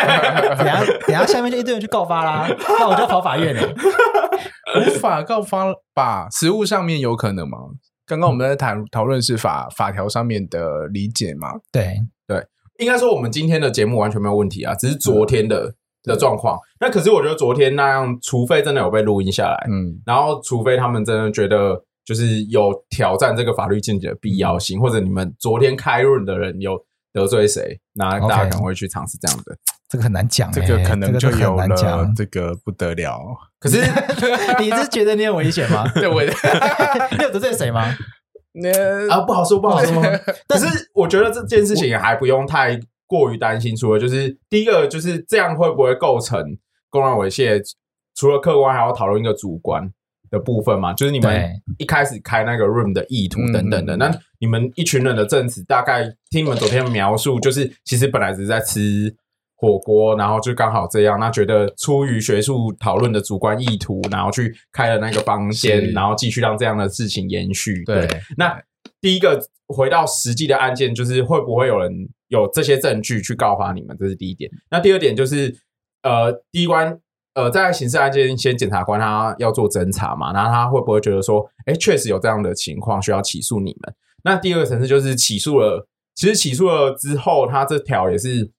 [0.58, 2.48] 等下，等下，下面就一堆人去告发啦，
[2.80, 3.62] 那我就要跑法院了。
[4.80, 6.28] 无法告发吧？
[6.32, 7.58] 实物上面有可能吗？
[8.06, 11.50] 刚刚我们在谈讨论是法法条上面的理解嘛？
[11.72, 11.98] 对
[12.28, 12.46] 对，
[12.80, 15.66] 应该说我们今天的节目完全没有问题啊，只是昨天的。
[15.66, 15.74] 嗯
[16.04, 26.80] 的状况，那可是我觉得昨天那样，除非真的有被录音下来，嗯，然后除非他们真的觉得，就是有挑战这个法律见解的必要性，或者你们昨天开论的人有
[27.12, 29.58] 得罪谁，那大家赶快去尝试这样的。
[29.90, 33.36] 这个很难讲，这个可能就有了，这个不得了。
[33.60, 33.82] 可是
[34.62, 35.84] 你是觉得你很危险吗？
[36.00, 36.22] 对，我
[37.18, 37.98] 你有得罪谁吗？
[38.54, 40.04] 那啊，不好说，不好说。
[40.48, 43.76] 但是我觉得这件事情还不用太过于担心。
[43.76, 46.40] 除了就是第一个，就是这样会不会构成
[46.92, 47.60] 公然猥亵？
[48.14, 49.90] 除了客观，还要讨论一个主观
[50.30, 50.94] 的部分嘛？
[50.94, 51.50] 就是你们
[51.80, 53.98] 一开始开那个 room 的意图等等的。
[53.98, 59.16] 那你们一群人的证词，大概听你们昨天描述，就是其实本来只是在吃。
[59.62, 67.84] 火锅，然后就刚好这样，那觉得出于学术讨论的主观意图，然后去开了那个房间，然后继续让这样的事情延续。
[67.84, 68.58] 对，对，那
[69.02, 71.92] 第一个回到实际的案件，就是会不会有人
[72.30, 73.98] 有这些证据去告发你们？
[74.00, 74.50] 这是第一点。
[74.72, 75.54] 那第二点就是，
[76.04, 76.98] 呃，第一关，
[77.34, 83.94] 呃，在刑事案件，先检察官他要做侦查嘛，然后他会不会觉得说，哎，确实有这样的情况需要起诉你们？
[84.24, 88.54] 那第二个层次就是起诉了，其实起诉了之后，他这条也是。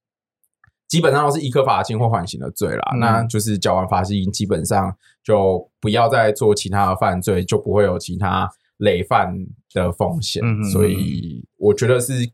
[0.90, 9.32] 基本上都是一科罚金或缓刑的罪啦，嗯、那就是缴完罚金，基本上就不要再做其他的犯罪，就不会有其他累犯
[9.72, 10.42] 的风险。
[10.44, 12.24] 嗯、所以我觉得是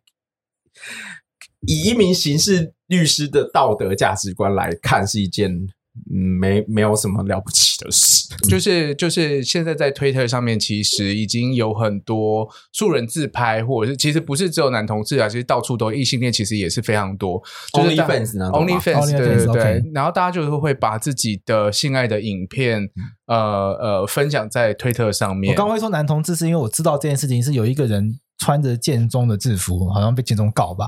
[1.67, 5.69] 以一名刑事律师的道德价值观来看，是一件。
[6.13, 17.43] 嗯，没没有什么了不起的事， 就是就是现在在推特上面，其实已经有很多素人自拍，或者是其实不是只有男同志啊，其实到处都异性恋，其实也是非常多。
[17.73, 19.91] OnlyFans，OnlyFans，对对对。
[19.93, 22.89] 然后大家就是会把自己的性爱的影片，
[23.27, 23.37] 呃
[23.81, 25.53] 呃，分享在推特上面。
[25.53, 30.87] 我刚会说男同志，是因为我知道这件事情是有一个人穿着建中的制服，好像被建中告吧。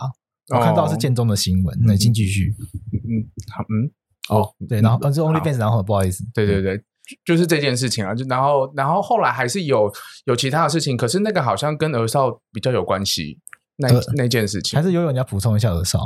[0.54, 2.54] 我看到是建中的新闻，那请继续。
[2.92, 3.90] 嗯，好，嗯。
[4.28, 6.82] 哦，对，然后呃，是 OnlyFans，然后不好意思，对对对，
[7.24, 9.90] 就是这件事情啊，就然后然后后来还是有
[10.26, 13.38] 有其他的事情，可是那个好像跟儿少比较有关系，
[13.76, 14.78] 那那件事情。
[14.78, 15.98] 还是有有人要补充一下儿少，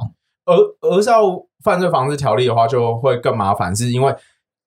[0.47, 0.57] 儿
[0.89, 1.21] 儿少
[1.65, 4.15] 犯罪防治条例的话就会更麻烦，是因为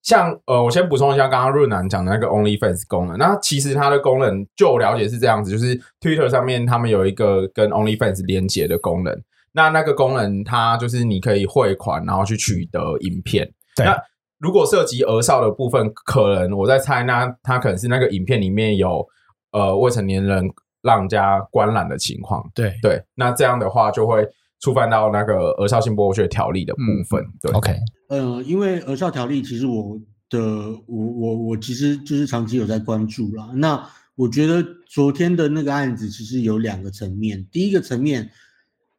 [0.03, 9.17] 像呃，我先补充一下刚刚润南讲的那个 OnlyFans 功能，那其实它的功能就我了解是这样子，就是 Twitter 上面他们有一个跟 OnlyFans 连接的功能。
[9.55, 13.49] 那那个功能，它就是你可以汇款，然后去取得影片。
[13.77, 13.97] 对那
[14.37, 19.07] 如果涉及儿少的部分，可能我在猜，那它可能是那个影片里面有
[19.53, 20.43] 呃未成年人
[20.81, 22.43] 让人家观览的情况。
[22.53, 24.27] 对对，那这样的话就会
[24.59, 27.23] 触犯到那个儿少性剥削条例的部分。
[27.23, 27.75] 嗯、对，OK。
[28.09, 29.97] 呃，因为儿少条例，其实我
[30.29, 30.41] 的
[30.85, 33.49] 我我我其实就是长期有在关注啦。
[33.55, 33.81] 那
[34.15, 38.29] 我觉得昨天的那个案子其实有两个层面，第一个层面。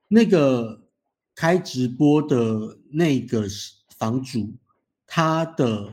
[0.09, 0.89] 那个
[1.35, 3.45] 开直播的那个
[3.99, 4.55] 房主，
[5.05, 5.93] 他的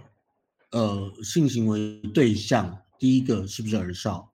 [0.72, 4.32] 呃性行为对象，第一个是不是儿少？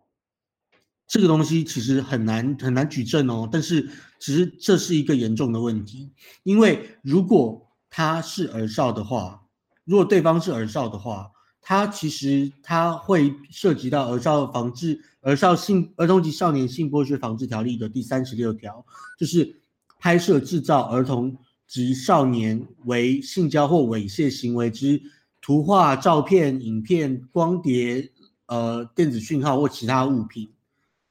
[1.07, 3.47] 这个东西其实很难很难举证哦。
[3.49, 3.89] 但是
[4.19, 6.11] 其实这是一个严重的问题，
[6.43, 9.41] 因为如果他是儿少的话，
[9.85, 18.85] 如果对方是儿少的话，他其实他会涉及到儿少防治、儿少性儿童及少年性剥削防治条例的第三十六条，
[19.17, 19.55] 就是。
[19.99, 24.99] 拍摄、制造儿童及少年为性交或猥亵行为之
[25.41, 28.09] 图画、照片、影片、光碟、
[28.47, 30.49] 呃电子讯号或其他物品，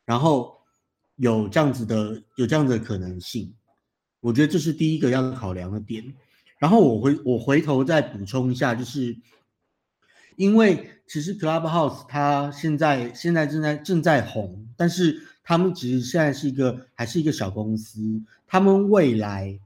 [0.07, 0.57] 然后
[1.17, 3.53] 有这样子的有这样子的可能性，
[4.21, 6.15] 我觉得这是第一个要考量的点。
[6.59, 9.17] 然后我回我回头再补充一下，就是
[10.37, 15.23] 因为其实 Clubhouse 它现在现在正在正在红，但是。
[15.51, 19.61] 他们其实现在是一个还是一个小公司，他们未来，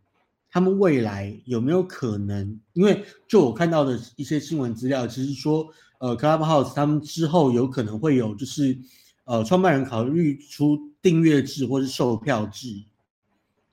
[0.50, 2.60] 他们未来有没有可能？
[2.74, 5.66] 因为就我看到的一些新闻资料，其实说，
[5.98, 8.76] 呃，Clubhouse 他们之后有可能会有，就是，
[9.24, 12.84] 呃，创办人考虑出订阅制或是售票制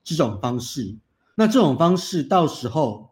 [0.04, 0.96] 这种方式。
[1.36, 3.10] 那这种方式到时候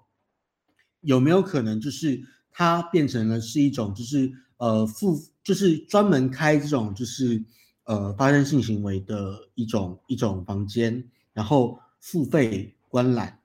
[1.02, 7.44] 有没有可能，就是它变成了是一种，就是呃付，就是专门开这种，就是。
[7.90, 13.38] 呃，发生性行为的一种一种房间，然后付费观览，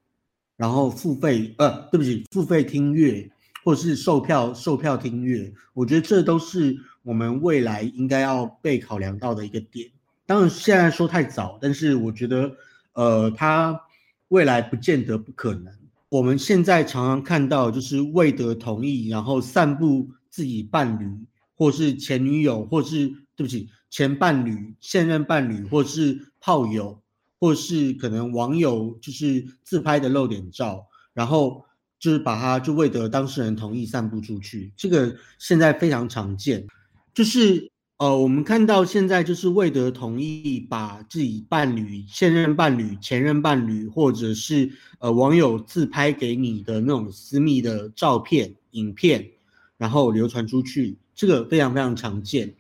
[0.57, 3.29] 然后付费呃，对不起，付费听乐，
[3.65, 9.91] 或是售票售票听乐，我觉得这都是我们未来应该要被考量到的一个点。
[10.27, 12.57] 当然现在说太早，但是我觉得
[12.93, 13.81] 呃，它
[14.29, 15.75] 未来不见得不可能。
[16.09, 23.69] 我们现在常常看到就是未得同意，然后散布自己伴侣或是前女友，或是对不起。
[23.91, 27.02] 前伴侣、现任伴侣，或是炮友，
[27.43, 31.65] 或是可能网友，就是自拍的露点照，然后
[31.99, 36.65] 就是把它就未得当事人同意散布出去，这个现在非常常见。
[37.13, 49.29] 就是呃，我们看到现在就是未得同意，把自己伴侣、现任伴侣、前任伴侣，或者是呃网友自拍给你的那种私密的照片、影片，
[49.77, 52.55] 然后流传出去，这个非常非常常见。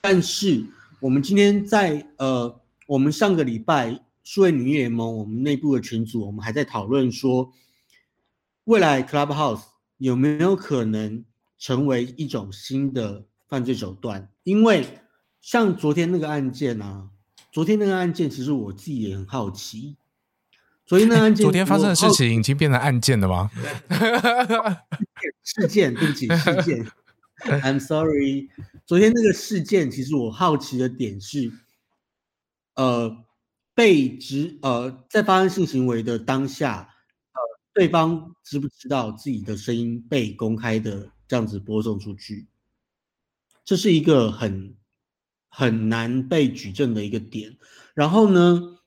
[0.00, 0.64] 但是
[0.98, 7.52] 我们今天在呃，我们上个礼拜数位女联盟我们内部的群组，我们还在讨论说，
[8.64, 9.62] 未来 Clubhouse
[9.98, 11.24] 有没有可能
[11.56, 14.28] 成为一种新的犯罪手段？
[14.42, 14.84] 因为
[15.40, 17.08] 像昨天那个案件啊，
[17.52, 19.96] 昨天那个案件，其实我自己也很好奇。
[20.84, 23.48] 昨天那个案件，昨天发生的事情已经变成案件了吗？
[25.44, 26.84] 事件，对不起，事件。
[27.44, 28.50] I'm sorry。
[28.84, 31.52] 昨天那个事件，其实我好奇的点是，
[32.74, 33.24] 呃，
[33.76, 36.88] 被指呃在发生性行为的当下，
[37.32, 37.40] 呃，
[37.74, 42.48] 对方知不知道自己的声音被公开的这样子播送出去？
[43.66, 44.74] 这是一个很
[45.50, 47.58] 很难被举证的一个点。
[47.92, 48.78] 然后呢，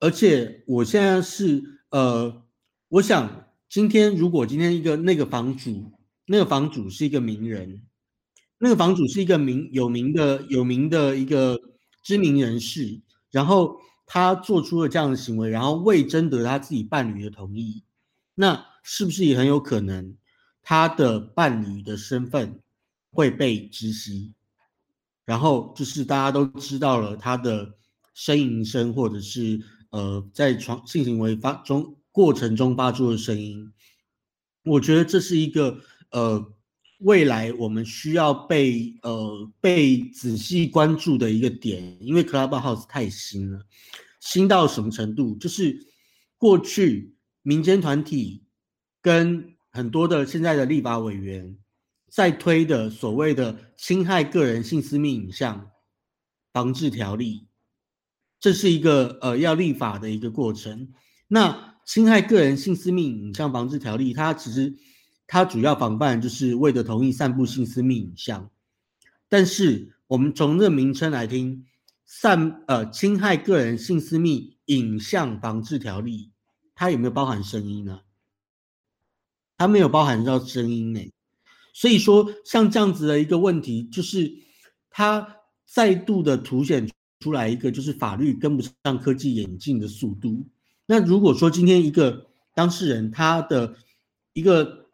[0.00, 2.42] 而且我现在是呃，
[2.88, 5.92] 我想今天如果今天一个那个房主，
[6.26, 7.86] 那个房主是一个名人，
[8.58, 11.56] 那个房主是一个名有名的有名的一个
[12.02, 17.82] 知名人士，然后他做出了这样的行为，然后未征得他自己伴侣的同意，
[18.34, 20.16] 那是不是也很有可能
[20.62, 22.60] 他的伴侣的身份？
[23.12, 24.34] 会被知悉，
[25.24, 27.72] 然后就是大家都知道了他的
[28.14, 29.58] 呻吟声，或者是
[29.88, 33.72] 呃在床性行为发中过程中发出的声音。
[34.64, 35.78] 我觉得这是一个
[36.10, 36.52] 呃
[37.00, 43.60] 未来我们需要被呃被仔细关注的一个点，因为 Clubhouse 太新了，
[44.20, 45.36] 新到什么程度？
[45.36, 45.78] 就是
[46.38, 48.44] 过去民间团体
[49.02, 51.56] 跟很多的现在的立法委员。
[52.08, 55.70] 在推的所谓的侵害个人性私密影像
[56.50, 57.46] 防治条例，
[58.40, 60.94] 这是一个呃要立法的一个过程。
[61.28, 64.74] 那侵害个人性私密影像防治条例，它其实
[65.26, 68.50] 它主要防范就是未得同意散布性私密影像。
[69.28, 71.66] 但是我们从这名称来听，
[72.04, 76.30] 散呃侵害个人性私密影像防治条例，
[76.74, 78.00] 它有没有包含声音呢？
[79.58, 81.00] 它没有包含到声音呢。
[81.72, 84.32] 所以说，像这样子的一个问题，就是
[84.90, 85.36] 它
[85.66, 86.88] 再度的凸显
[87.20, 90.46] 出来一个，就是法律跟不上科技演进的速度。
[90.86, 93.74] 那如果说今天一个当事人他的
[94.32, 94.85] 一个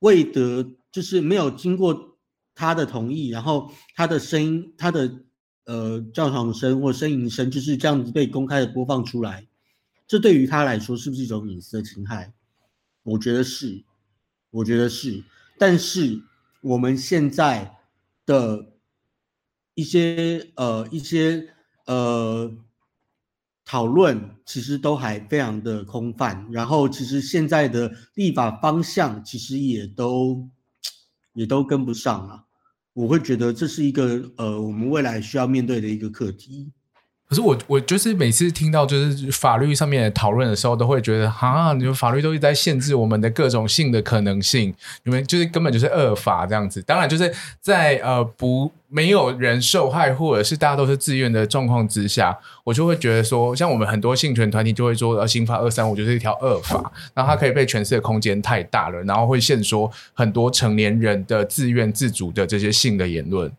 [0.00, 2.18] 未得，就是没有经过
[2.54, 5.24] 他的同意，然后他的声音、他的
[5.64, 9.46] 呃叫床声或呻吟声就是这样子被公开的播放出来，
[10.06, 12.32] 这对于他来说是不是一种隐私的侵害？
[13.02, 13.84] 我觉得是，
[14.50, 15.22] 我觉得是。
[15.58, 16.22] 但是
[16.60, 17.78] 我们现在
[18.26, 18.72] 的
[19.74, 21.54] 一些呃一些
[21.86, 22.52] 呃
[23.66, 26.46] 讨论，其实都还非常的空泛。
[26.52, 30.48] 然后，其实现在的立法方向，其实也都
[31.34, 32.44] 也都跟不上了。
[32.94, 36.72] 我会觉得这是一个呃，我们未来需要面对的一个课题。
[37.28, 46.80] 可是我我就是每次听到就是法律上面讨论的时候，都会觉得啊，你们法律都是在限制我们的各种性的可能性，你们就是根本就是恶法这样子。
[46.82, 63.50] 当然就是在呃不没有人受害或者是大家都是自愿的状况之下，我就会觉得说，像我们很多性权团体就会说，呃，刑法二三五就是一条恶法，然后它可以被诠释的空间太大了，然后会限缩很多成年人的自愿自主的这些性的言论。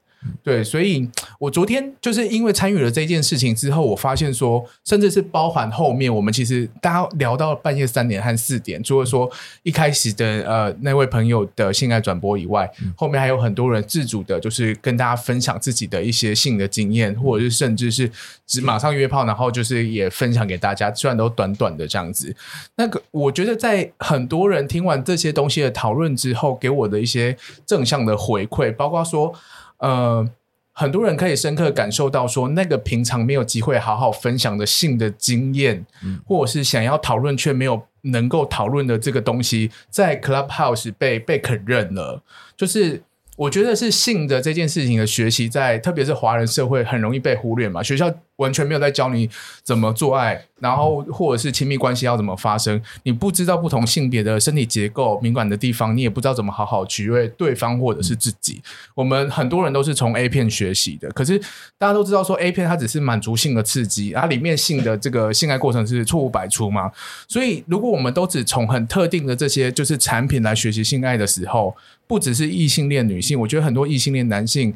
[0.44, 9.30] 对，所以我昨天就是因为参与了这件事情之后，我发现说，甚至是包含后面我们其实大家聊到半夜三点和四点，除了说
[9.64, 18.10] 一开始的呃那位朋友的性爱转播以外，后面还有很多人自主的，就是跟大家分享自己的一些性的经验，或者是甚至是
[18.46, 22.36] 只马上约炮，然后就是也分享给大家，虽然都短短的这样子。
[22.76, 29.34] 那个我觉得在很多人听完这些东西的讨论之后，给我的一些正向的回馈，包括说。
[29.80, 30.28] 呃，
[30.74, 42.22] 很多人可以深刻感受到说，那个平常没有机会好好分享的性的经验，嗯、或者是想要讨论却没有能够讨论的这个东西，在 Clubhouse 被被肯认了，
[42.56, 43.02] 就是。
[43.38, 47.84] 我觉得是性的这件事情的学习，在特别是华人社会很容易被忽略嘛。
[47.84, 49.30] 学校完全没有在教你
[49.64, 52.82] 怎么做爱，然后或者是亲密关系要怎么发生。
[53.04, 58.62] 你不知道不同性别的身体结构敏感的地方，你也不知道怎么好好取悦对方或者是自己。
[58.96, 61.38] 我们很多人都是从 A 片学习的，可是
[61.78, 66.92] 大家都知道说 A 片它只是满足性的刺激，它里面性的这个性爱过程是错误百出嘛。
[67.28, 74.74] 所以如果我们都只从很特定的这些就是产品来学习性爱的时候，不只是异性恋女性，我觉得很多异性恋男性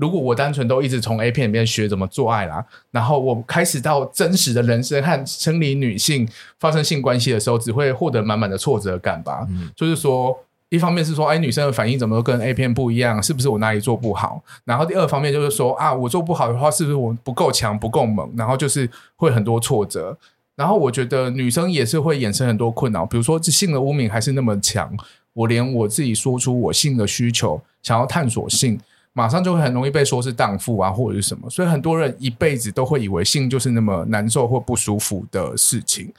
[0.00, 6.26] 如果我单纯都一直从 A 片里面学怎么做爱啦，然后我开始到真实的人生和生理女性
[6.58, 9.46] 发生性关系的时候，只会获得满满的挫折感吧。
[9.50, 10.34] 嗯，就是说，
[10.70, 14.42] 一方面是说，哎，女生的反应怎么都跟 A 片不一样，是不是我哪里做不好？
[14.64, 18.32] 然后第二方面就是说，啊，我做不好的话，是不是我不够强、不够猛？
[18.34, 20.16] 然后就是会很多挫折。
[20.56, 24.90] 然后我觉得女生也是会衍生很多困扰，比如说这性的污名还是那么强，
[25.34, 28.80] 我连我自己说出我性的需求，想要探索性。
[29.12, 36.12] 马上就会很容易被说是荡妇啊，或者是什么，所以很多人一辈子都会以为性就是那么难受或不舒服的事情。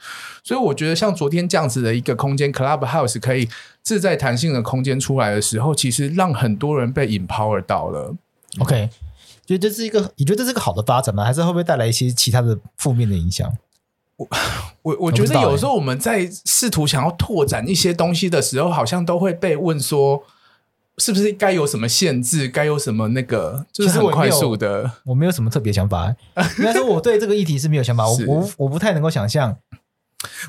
[0.44, 3.48] 所以我觉得像昨天这样子的一个空间，Clubhouse 可以
[3.82, 8.14] 自在弹性的空间出来的时候，其实让很多人被 empower 到了。
[8.58, 8.90] OK，
[9.46, 11.24] 觉得这是一个，你觉得这是个好的发展吗？
[11.24, 13.50] 还是会不会带来一些其他的负面的影响？
[14.18, 14.28] 我
[14.82, 20.22] 我我觉得有时候我们在试图想要拓展一些东西的时候，好像都会被问说。
[20.98, 22.46] 是不是该有什么限制？
[22.48, 23.64] 该有什么那个？
[23.72, 24.90] 就是很快速的。
[25.04, 26.14] 我没有什么特别想法。
[26.58, 28.06] 应该说，我对这个议题是没有想法。
[28.06, 29.56] 我我我不太能够想象，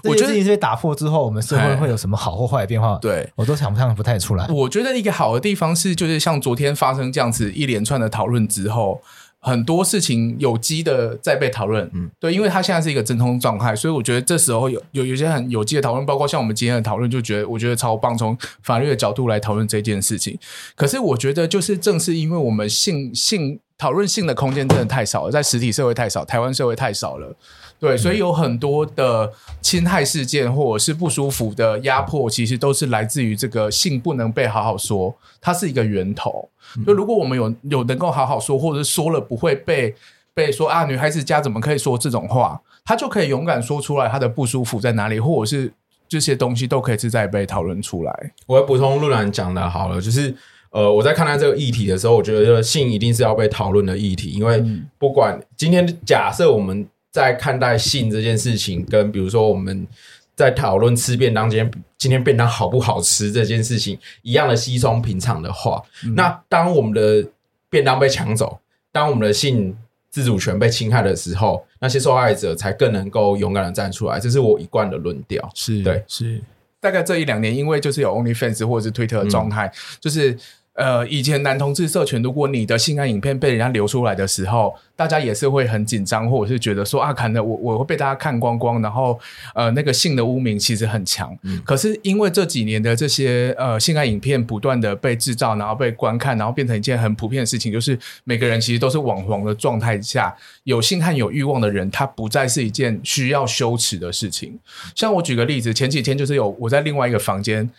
[0.04, 2.98] 我觉得这件事被打破之后，我们社会会有什么好或坏的变化？
[3.02, 4.46] 对，我都想象不太出来。
[4.48, 9.02] 我觉得一个好的地方是，就是像昨天发生这样子一连串的讨论之后。
[9.44, 20.40] 很多事情有机的在被讨论，嗯，对，因为它现在是一个真空状态，所以我觉得这时候有有有些很有机的讨论，包括像我们今天的讨论，就觉得我觉得超棒，从法律的角度来讨论这件事情。
[20.76, 27.36] 可是我觉得，就是正是因为我们性性讨论性的空间真的太少了，在实体社会太少，台湾社会太少了。
[27.84, 29.30] 对，所以有很多的
[29.62, 36.48] 侵害事件或者是不舒服的压迫，其实都是来自于这个性不能被好好说，它是一个源头。
[36.88, 39.94] 就如果我们有有能够好好说，或者是说了不会被
[40.34, 45.70] 被说啊，女孩子家怎么可以说这种话，她就可以勇敢说出来，她的不舒服在哪里，或者是
[46.08, 48.32] 这些东西都可以自在被讨论出来。
[48.48, 50.34] 我要补充路兰讲的好了，就是
[50.70, 54.64] 呃，我在看待这个议题的时候，我觉得性一定是要被讨论的议题，因为
[54.98, 56.88] 不管今天假设我们。
[57.14, 59.88] 在看待性这件事情，跟比如说我们
[60.36, 67.24] 在讨论吃便当，今天今天便当好不好吃这件事情一样的稀松平常的话，嗯、那当我们的
[67.70, 68.60] 便当被抢走，
[68.92, 69.78] 当我们的性
[70.10, 74.20] 自主权被侵害的时候，那些受害者才更能够勇敢的站出来。
[74.20, 75.48] 这是我一贯的论调。
[75.54, 76.42] 是对，是
[76.80, 80.36] 大概这一两年，因为就是有 OnlyFans 或者是 Twitter 的状态，嗯、就是。
[80.74, 89.20] 呃，以前男同志社群，如果你的性爱影片被人家流出来的时候，大家也是会很紧张，或者是觉得说啊，可能我我会被大家看光光，然后
[89.54, 91.38] 呃，那个性的污名其实很强。
[91.44, 91.62] 嗯。
[91.64, 104.58] 可是因为这几年的这些呃性爱影片不断的被制造，然后被观看，然后变成一件很普遍的事情，就是每个人其实都是网红的状态下，有性和有欲望的人，他不再是一件需要羞耻的事情。
[104.96, 107.70] 像我举个例子，前几天就是有我在另外一个房间。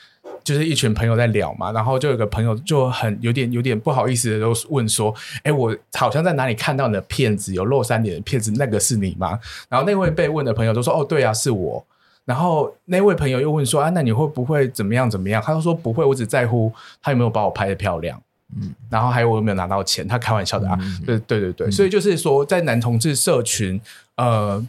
[0.45, 9.41] 就是一群朋友在聊嘛，然后就有个朋友就很有点有点不好意思的都问说：“哎，我好像在哪里看到你的片子，有露三点的片子，那个是你吗？”
[9.71, 11.83] 然后那位被问的朋友都说：“哦，对啊，是我。”
[12.27, 16.71] 然后那位朋友又问说：“啊，那你会不会怎么样怎么样？”他就说：“不会，我只在乎
[17.03, 18.21] 他有没有把我拍的漂亮，
[18.61, 23.81] 嗯，然后还有我有没有拿到钱。”他开玩笑的啊，嗯、对对对对，嗯、所以就是说，在男同志社群，
[24.17, 24.63] 呃，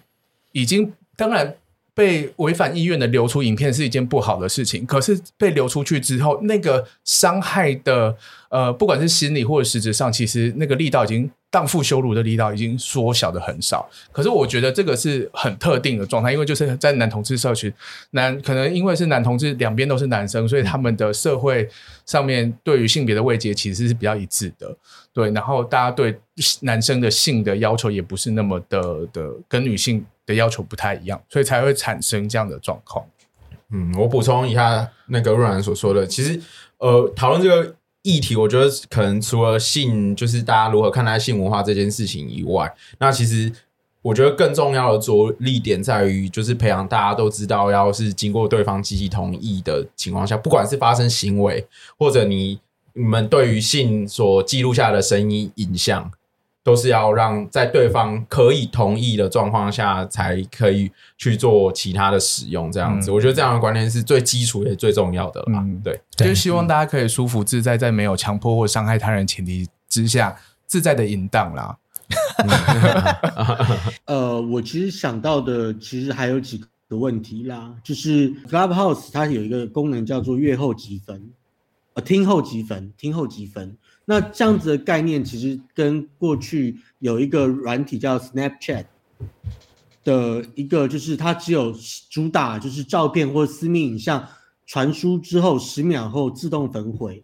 [0.53, 1.53] 已经当然。
[1.95, 8.13] 被违反意愿的流出影片是一件不好的事情，可是被流出去之后，那个伤害的
[8.49, 13.89] 呃，不管是心理或者实质上，其实那个力道已经荡妇羞辱的力道已经缩小的很少。
[14.11, 17.71] 可是我觉得这个是很特定的状态，因为就是在男同志社群，
[18.11, 21.65] 男可能因为是男同志两边都是男生，所以他们的社会
[22.05, 24.75] 上面对于性别的慰藉其实是比较一致的。
[25.13, 26.13] 对，然后大家对
[26.59, 30.05] 男生的性的要求也不是那么的的跟女性。
[30.25, 33.05] 的要求不太一样，所以才会产生这样的状况。
[33.71, 36.39] 嗯，我补充一下那个若然所说的，其实
[36.77, 43.51] 呃，讨论这个议题，我觉得可能除了性，就是大家如何看待性文化这件事情以外，那其实
[44.03, 51.65] 我觉得更重要的着力点在于，就是培养大家都知道，要是经过对方积极同意的情况下，不管是发生行为，
[51.97, 52.59] 或者你
[52.93, 56.11] 你们对于性所记录下的声音影像。
[56.65, 63.11] 都是要让在对方可以同意的状况下，才可以去做其他的使用，这样子。
[63.11, 65.45] 嗯、我觉得这样的观念是最基础也最重要的了。
[65.49, 70.35] 嗯，对，就是希望大家可以舒服自在，在没有强迫或伤害他人前提之下，
[70.65, 71.77] 自在的淫荡啦。
[74.05, 76.59] 呃，我其实想到的其实还有几
[76.89, 81.29] 个问题啦，就是 Clubhouse 它有一个功能叫做阅后积分，
[81.93, 83.77] 呃，听后积分，听后即焚。
[84.05, 88.85] 那这样子的概念，其实跟过去有一个软体叫 Snapchat
[90.03, 91.75] 的一个，就是它只有
[92.09, 94.27] 主打就是照片或私密影像
[94.67, 97.23] 传输之后十秒后自动焚毁，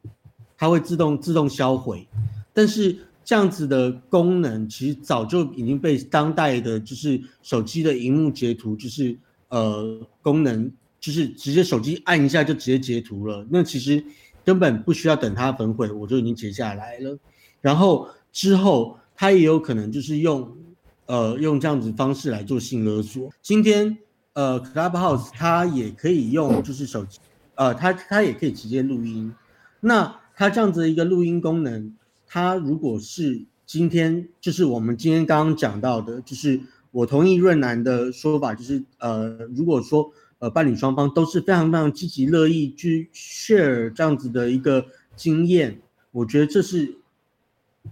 [0.57, 2.07] 它会自动自动销毁。
[2.51, 9.15] 但是这样子的功能，其实早就已经被当代的，就是手机的荧幕截图，就是
[9.49, 13.45] 呃功能，就是直接手机按一下就直接截图了。
[13.49, 14.03] 那其实
[14.43, 17.17] 根本不需要等它焚毁，我就已经截下来了。
[17.61, 20.57] 然后之后他也有可能就是用
[21.05, 23.29] 呃用这样子方式来做性勒索。
[23.41, 23.97] 今天
[24.33, 27.19] 呃 Clubhouse 它也可以用就是手机，
[27.55, 29.33] 呃它它也可以直接录音。
[29.79, 31.95] 那它这样子的一个录音功能。
[32.33, 36.57] 他如果是今天，就是我们今天刚刚讲到的，就是
[36.91, 40.09] 我同意润男的说法，就是呃，如果说
[40.41, 44.83] 呃伴侣双方都是非常非常积极乐意去 share 这样子的一个
[45.15, 45.79] 经验，
[46.11, 46.95] 我觉得这是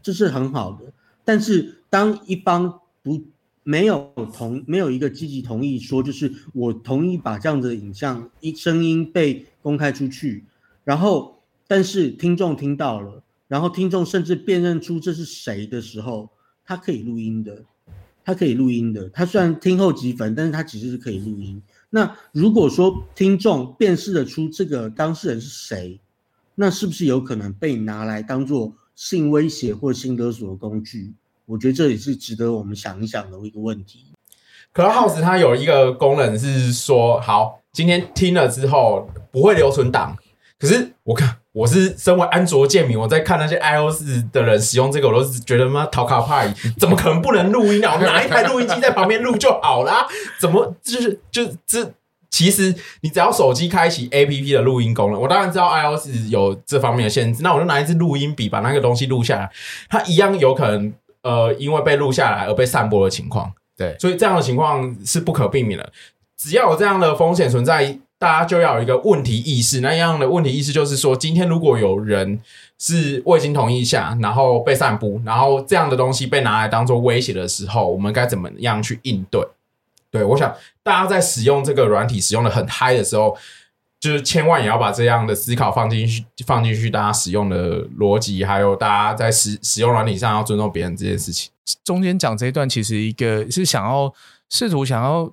[0.01, 0.91] 这是很好的。
[1.23, 3.21] 但是当一方不
[3.63, 10.43] 没有同没有一个积极同意说，就是我同意把这样子的影像一声音被公开出去，
[10.83, 13.23] 然后但是听众听到了。
[13.47, 16.29] 然后听众甚至辨认出这是谁的时候，
[16.63, 17.63] 他可以录音的，
[18.23, 19.09] 他可以录音的。
[19.09, 21.59] 他虽然听后即焚，但是他其实是可以录音。
[21.89, 25.99] 那如果说听众辨识得出这个当事人是谁，
[26.55, 31.13] 那是不是有可能被拿来当做性威胁或性勒索的工具？
[31.45, 34.05] 我觉得这也是值得我们想一想的一个问题。
[34.73, 40.15] Clubhouse 它有一个功能是说，好，今天听了之后不会留存档，
[40.59, 41.38] 可是我看。
[41.51, 47.95] 我是身为安卓界民，我在看那些 iOS 的人使用这个，我都是觉得妈讨卡派，怎么可能不能录音啊？
[47.95, 50.07] 我拿一台录音机在旁边录就好啦。
[50.39, 51.91] 怎么就是就这？
[52.29, 59.49] 其实你只要手机开启 APP 的录音功能，我当然知道 iOS 有这方面的限制，那我就拿一支录音笔把那个东西录下来，
[59.89, 60.93] 它一样有可能
[61.23, 63.51] 呃因为被录下来而被散播的情况。
[63.75, 65.91] 对，所以这样的情况是不可避免的。
[66.37, 67.97] 只要有这样的风险存在。
[68.19, 72.41] 大家就要有一个问题意识，那样的问题意识就是说，今天如果有人
[72.77, 79.41] 是未经同意下，然后被散布，然后这样的东西被拿来当做威胁的时候，我们该怎么样去应对？
[80.11, 80.53] 对，我想
[80.83, 83.37] 大家在使用这个软体使用的很嗨的时候，
[84.01, 91.49] 就是千万也要把这样的思考放进去，放进去，大家使用的逻辑，还有大家在使使用软体上要尊重别人这件事情。
[91.85, 94.13] 中间讲这一段，其实一个是想要
[94.49, 95.31] 试图想要。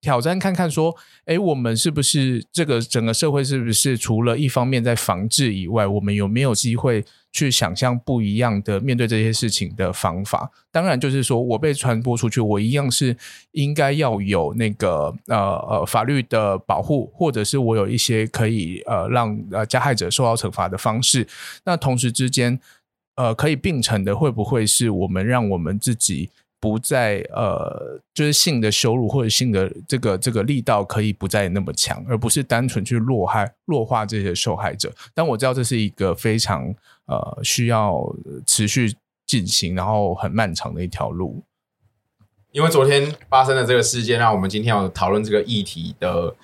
[0.00, 0.94] 挑战看看，说，
[1.24, 10.50] 诶，我们是不是这个整个社会是不是除了一方面在防治以外，我们有没有机会去想象不一样的面对这些事情的方法？
[10.70, 13.16] 当然，就是说我被传播出去，我一样是
[13.52, 21.26] 应该要有那个呃呃法律的保护，或者是我有一些可以呃让呃加害者受到惩罚的方式。
[21.64, 22.60] 那同时之间，
[23.16, 26.30] 呃，可以并存的，会不会是我们让我们自己？
[26.60, 34.92] 不再呃，就是性的羞辱或者性的这个这个力道可以不再那么强，而不是单纯去弱害弱化这些受害者。
[35.14, 36.74] 但我知道这是一个非常
[37.06, 38.02] 呃需要
[38.44, 38.94] 持续
[39.26, 41.42] 进行，然后很漫长的一条路。
[42.50, 46.34] 因为昨天发生的这个事件，让我们今天要讨论这个议题的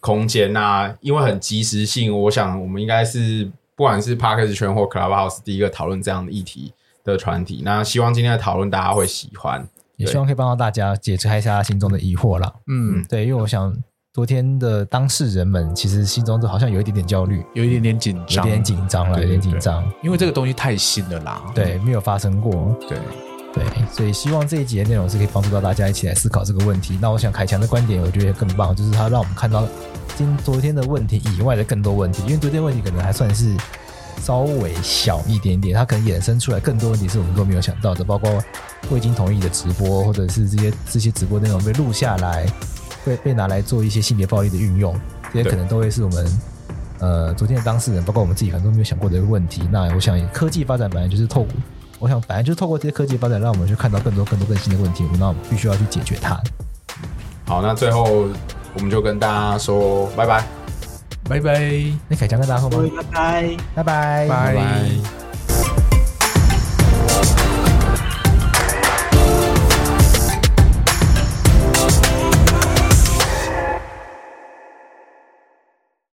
[0.00, 3.44] 空间啊，因为很及时性，我想我们应该是
[3.76, 6.72] 不管是 Parkers 圈或 Clubhouse 第一个讨论这样的议题
[7.04, 12.52] 的团体，那希望今天的讨论大家会喜欢，也希望可以帮到大家解开一下心中的疑惑啦。
[12.66, 13.74] 嗯，对，因为我想
[14.12, 22.98] 昨天的当事人们其实心中都好像有一点点焦虑，有一点点紧张，有点紧张了，有点紧张，因为这个东西太新了啦，对，没有发生过，对。
[23.52, 26.96] 对，所以希望这一集的内容是可以帮助到大家一起来思考这个问题。
[27.02, 29.66] 那我想凯强的观点，我觉得更棒，就是他让我们看到
[30.16, 33.56] 今昨天的问题以外的更多问题，因为昨天问题可能还算是。
[34.22, 38.42] 稍微小一点点，它可能衍生出来更多问题是我们都没有想到的，包括
[38.90, 42.46] 未经同意的直播，或者是这些这些直播内容被录下来，
[43.04, 44.94] 被被拿来做一些性别暴力的运用，
[45.32, 46.40] 这些可能都会是我们
[46.98, 49.62] 呃昨天的当事人，包括我们自己可能都没有想过的一个问题。
[49.72, 51.52] 那我想科技发展本来就是透过，
[51.98, 56.40] 我想本来就是透过这些科技发展，让我们去看到更多更多更新的问题，那我们必须要去解决它。
[57.46, 58.28] 好，那最后
[58.74, 60.59] 我们就跟大家说拜拜。
[61.28, 61.60] 拜拜，
[62.08, 62.90] 那凯强跟大家说吗？
[62.96, 65.19] 拜拜，拜拜，拜拜。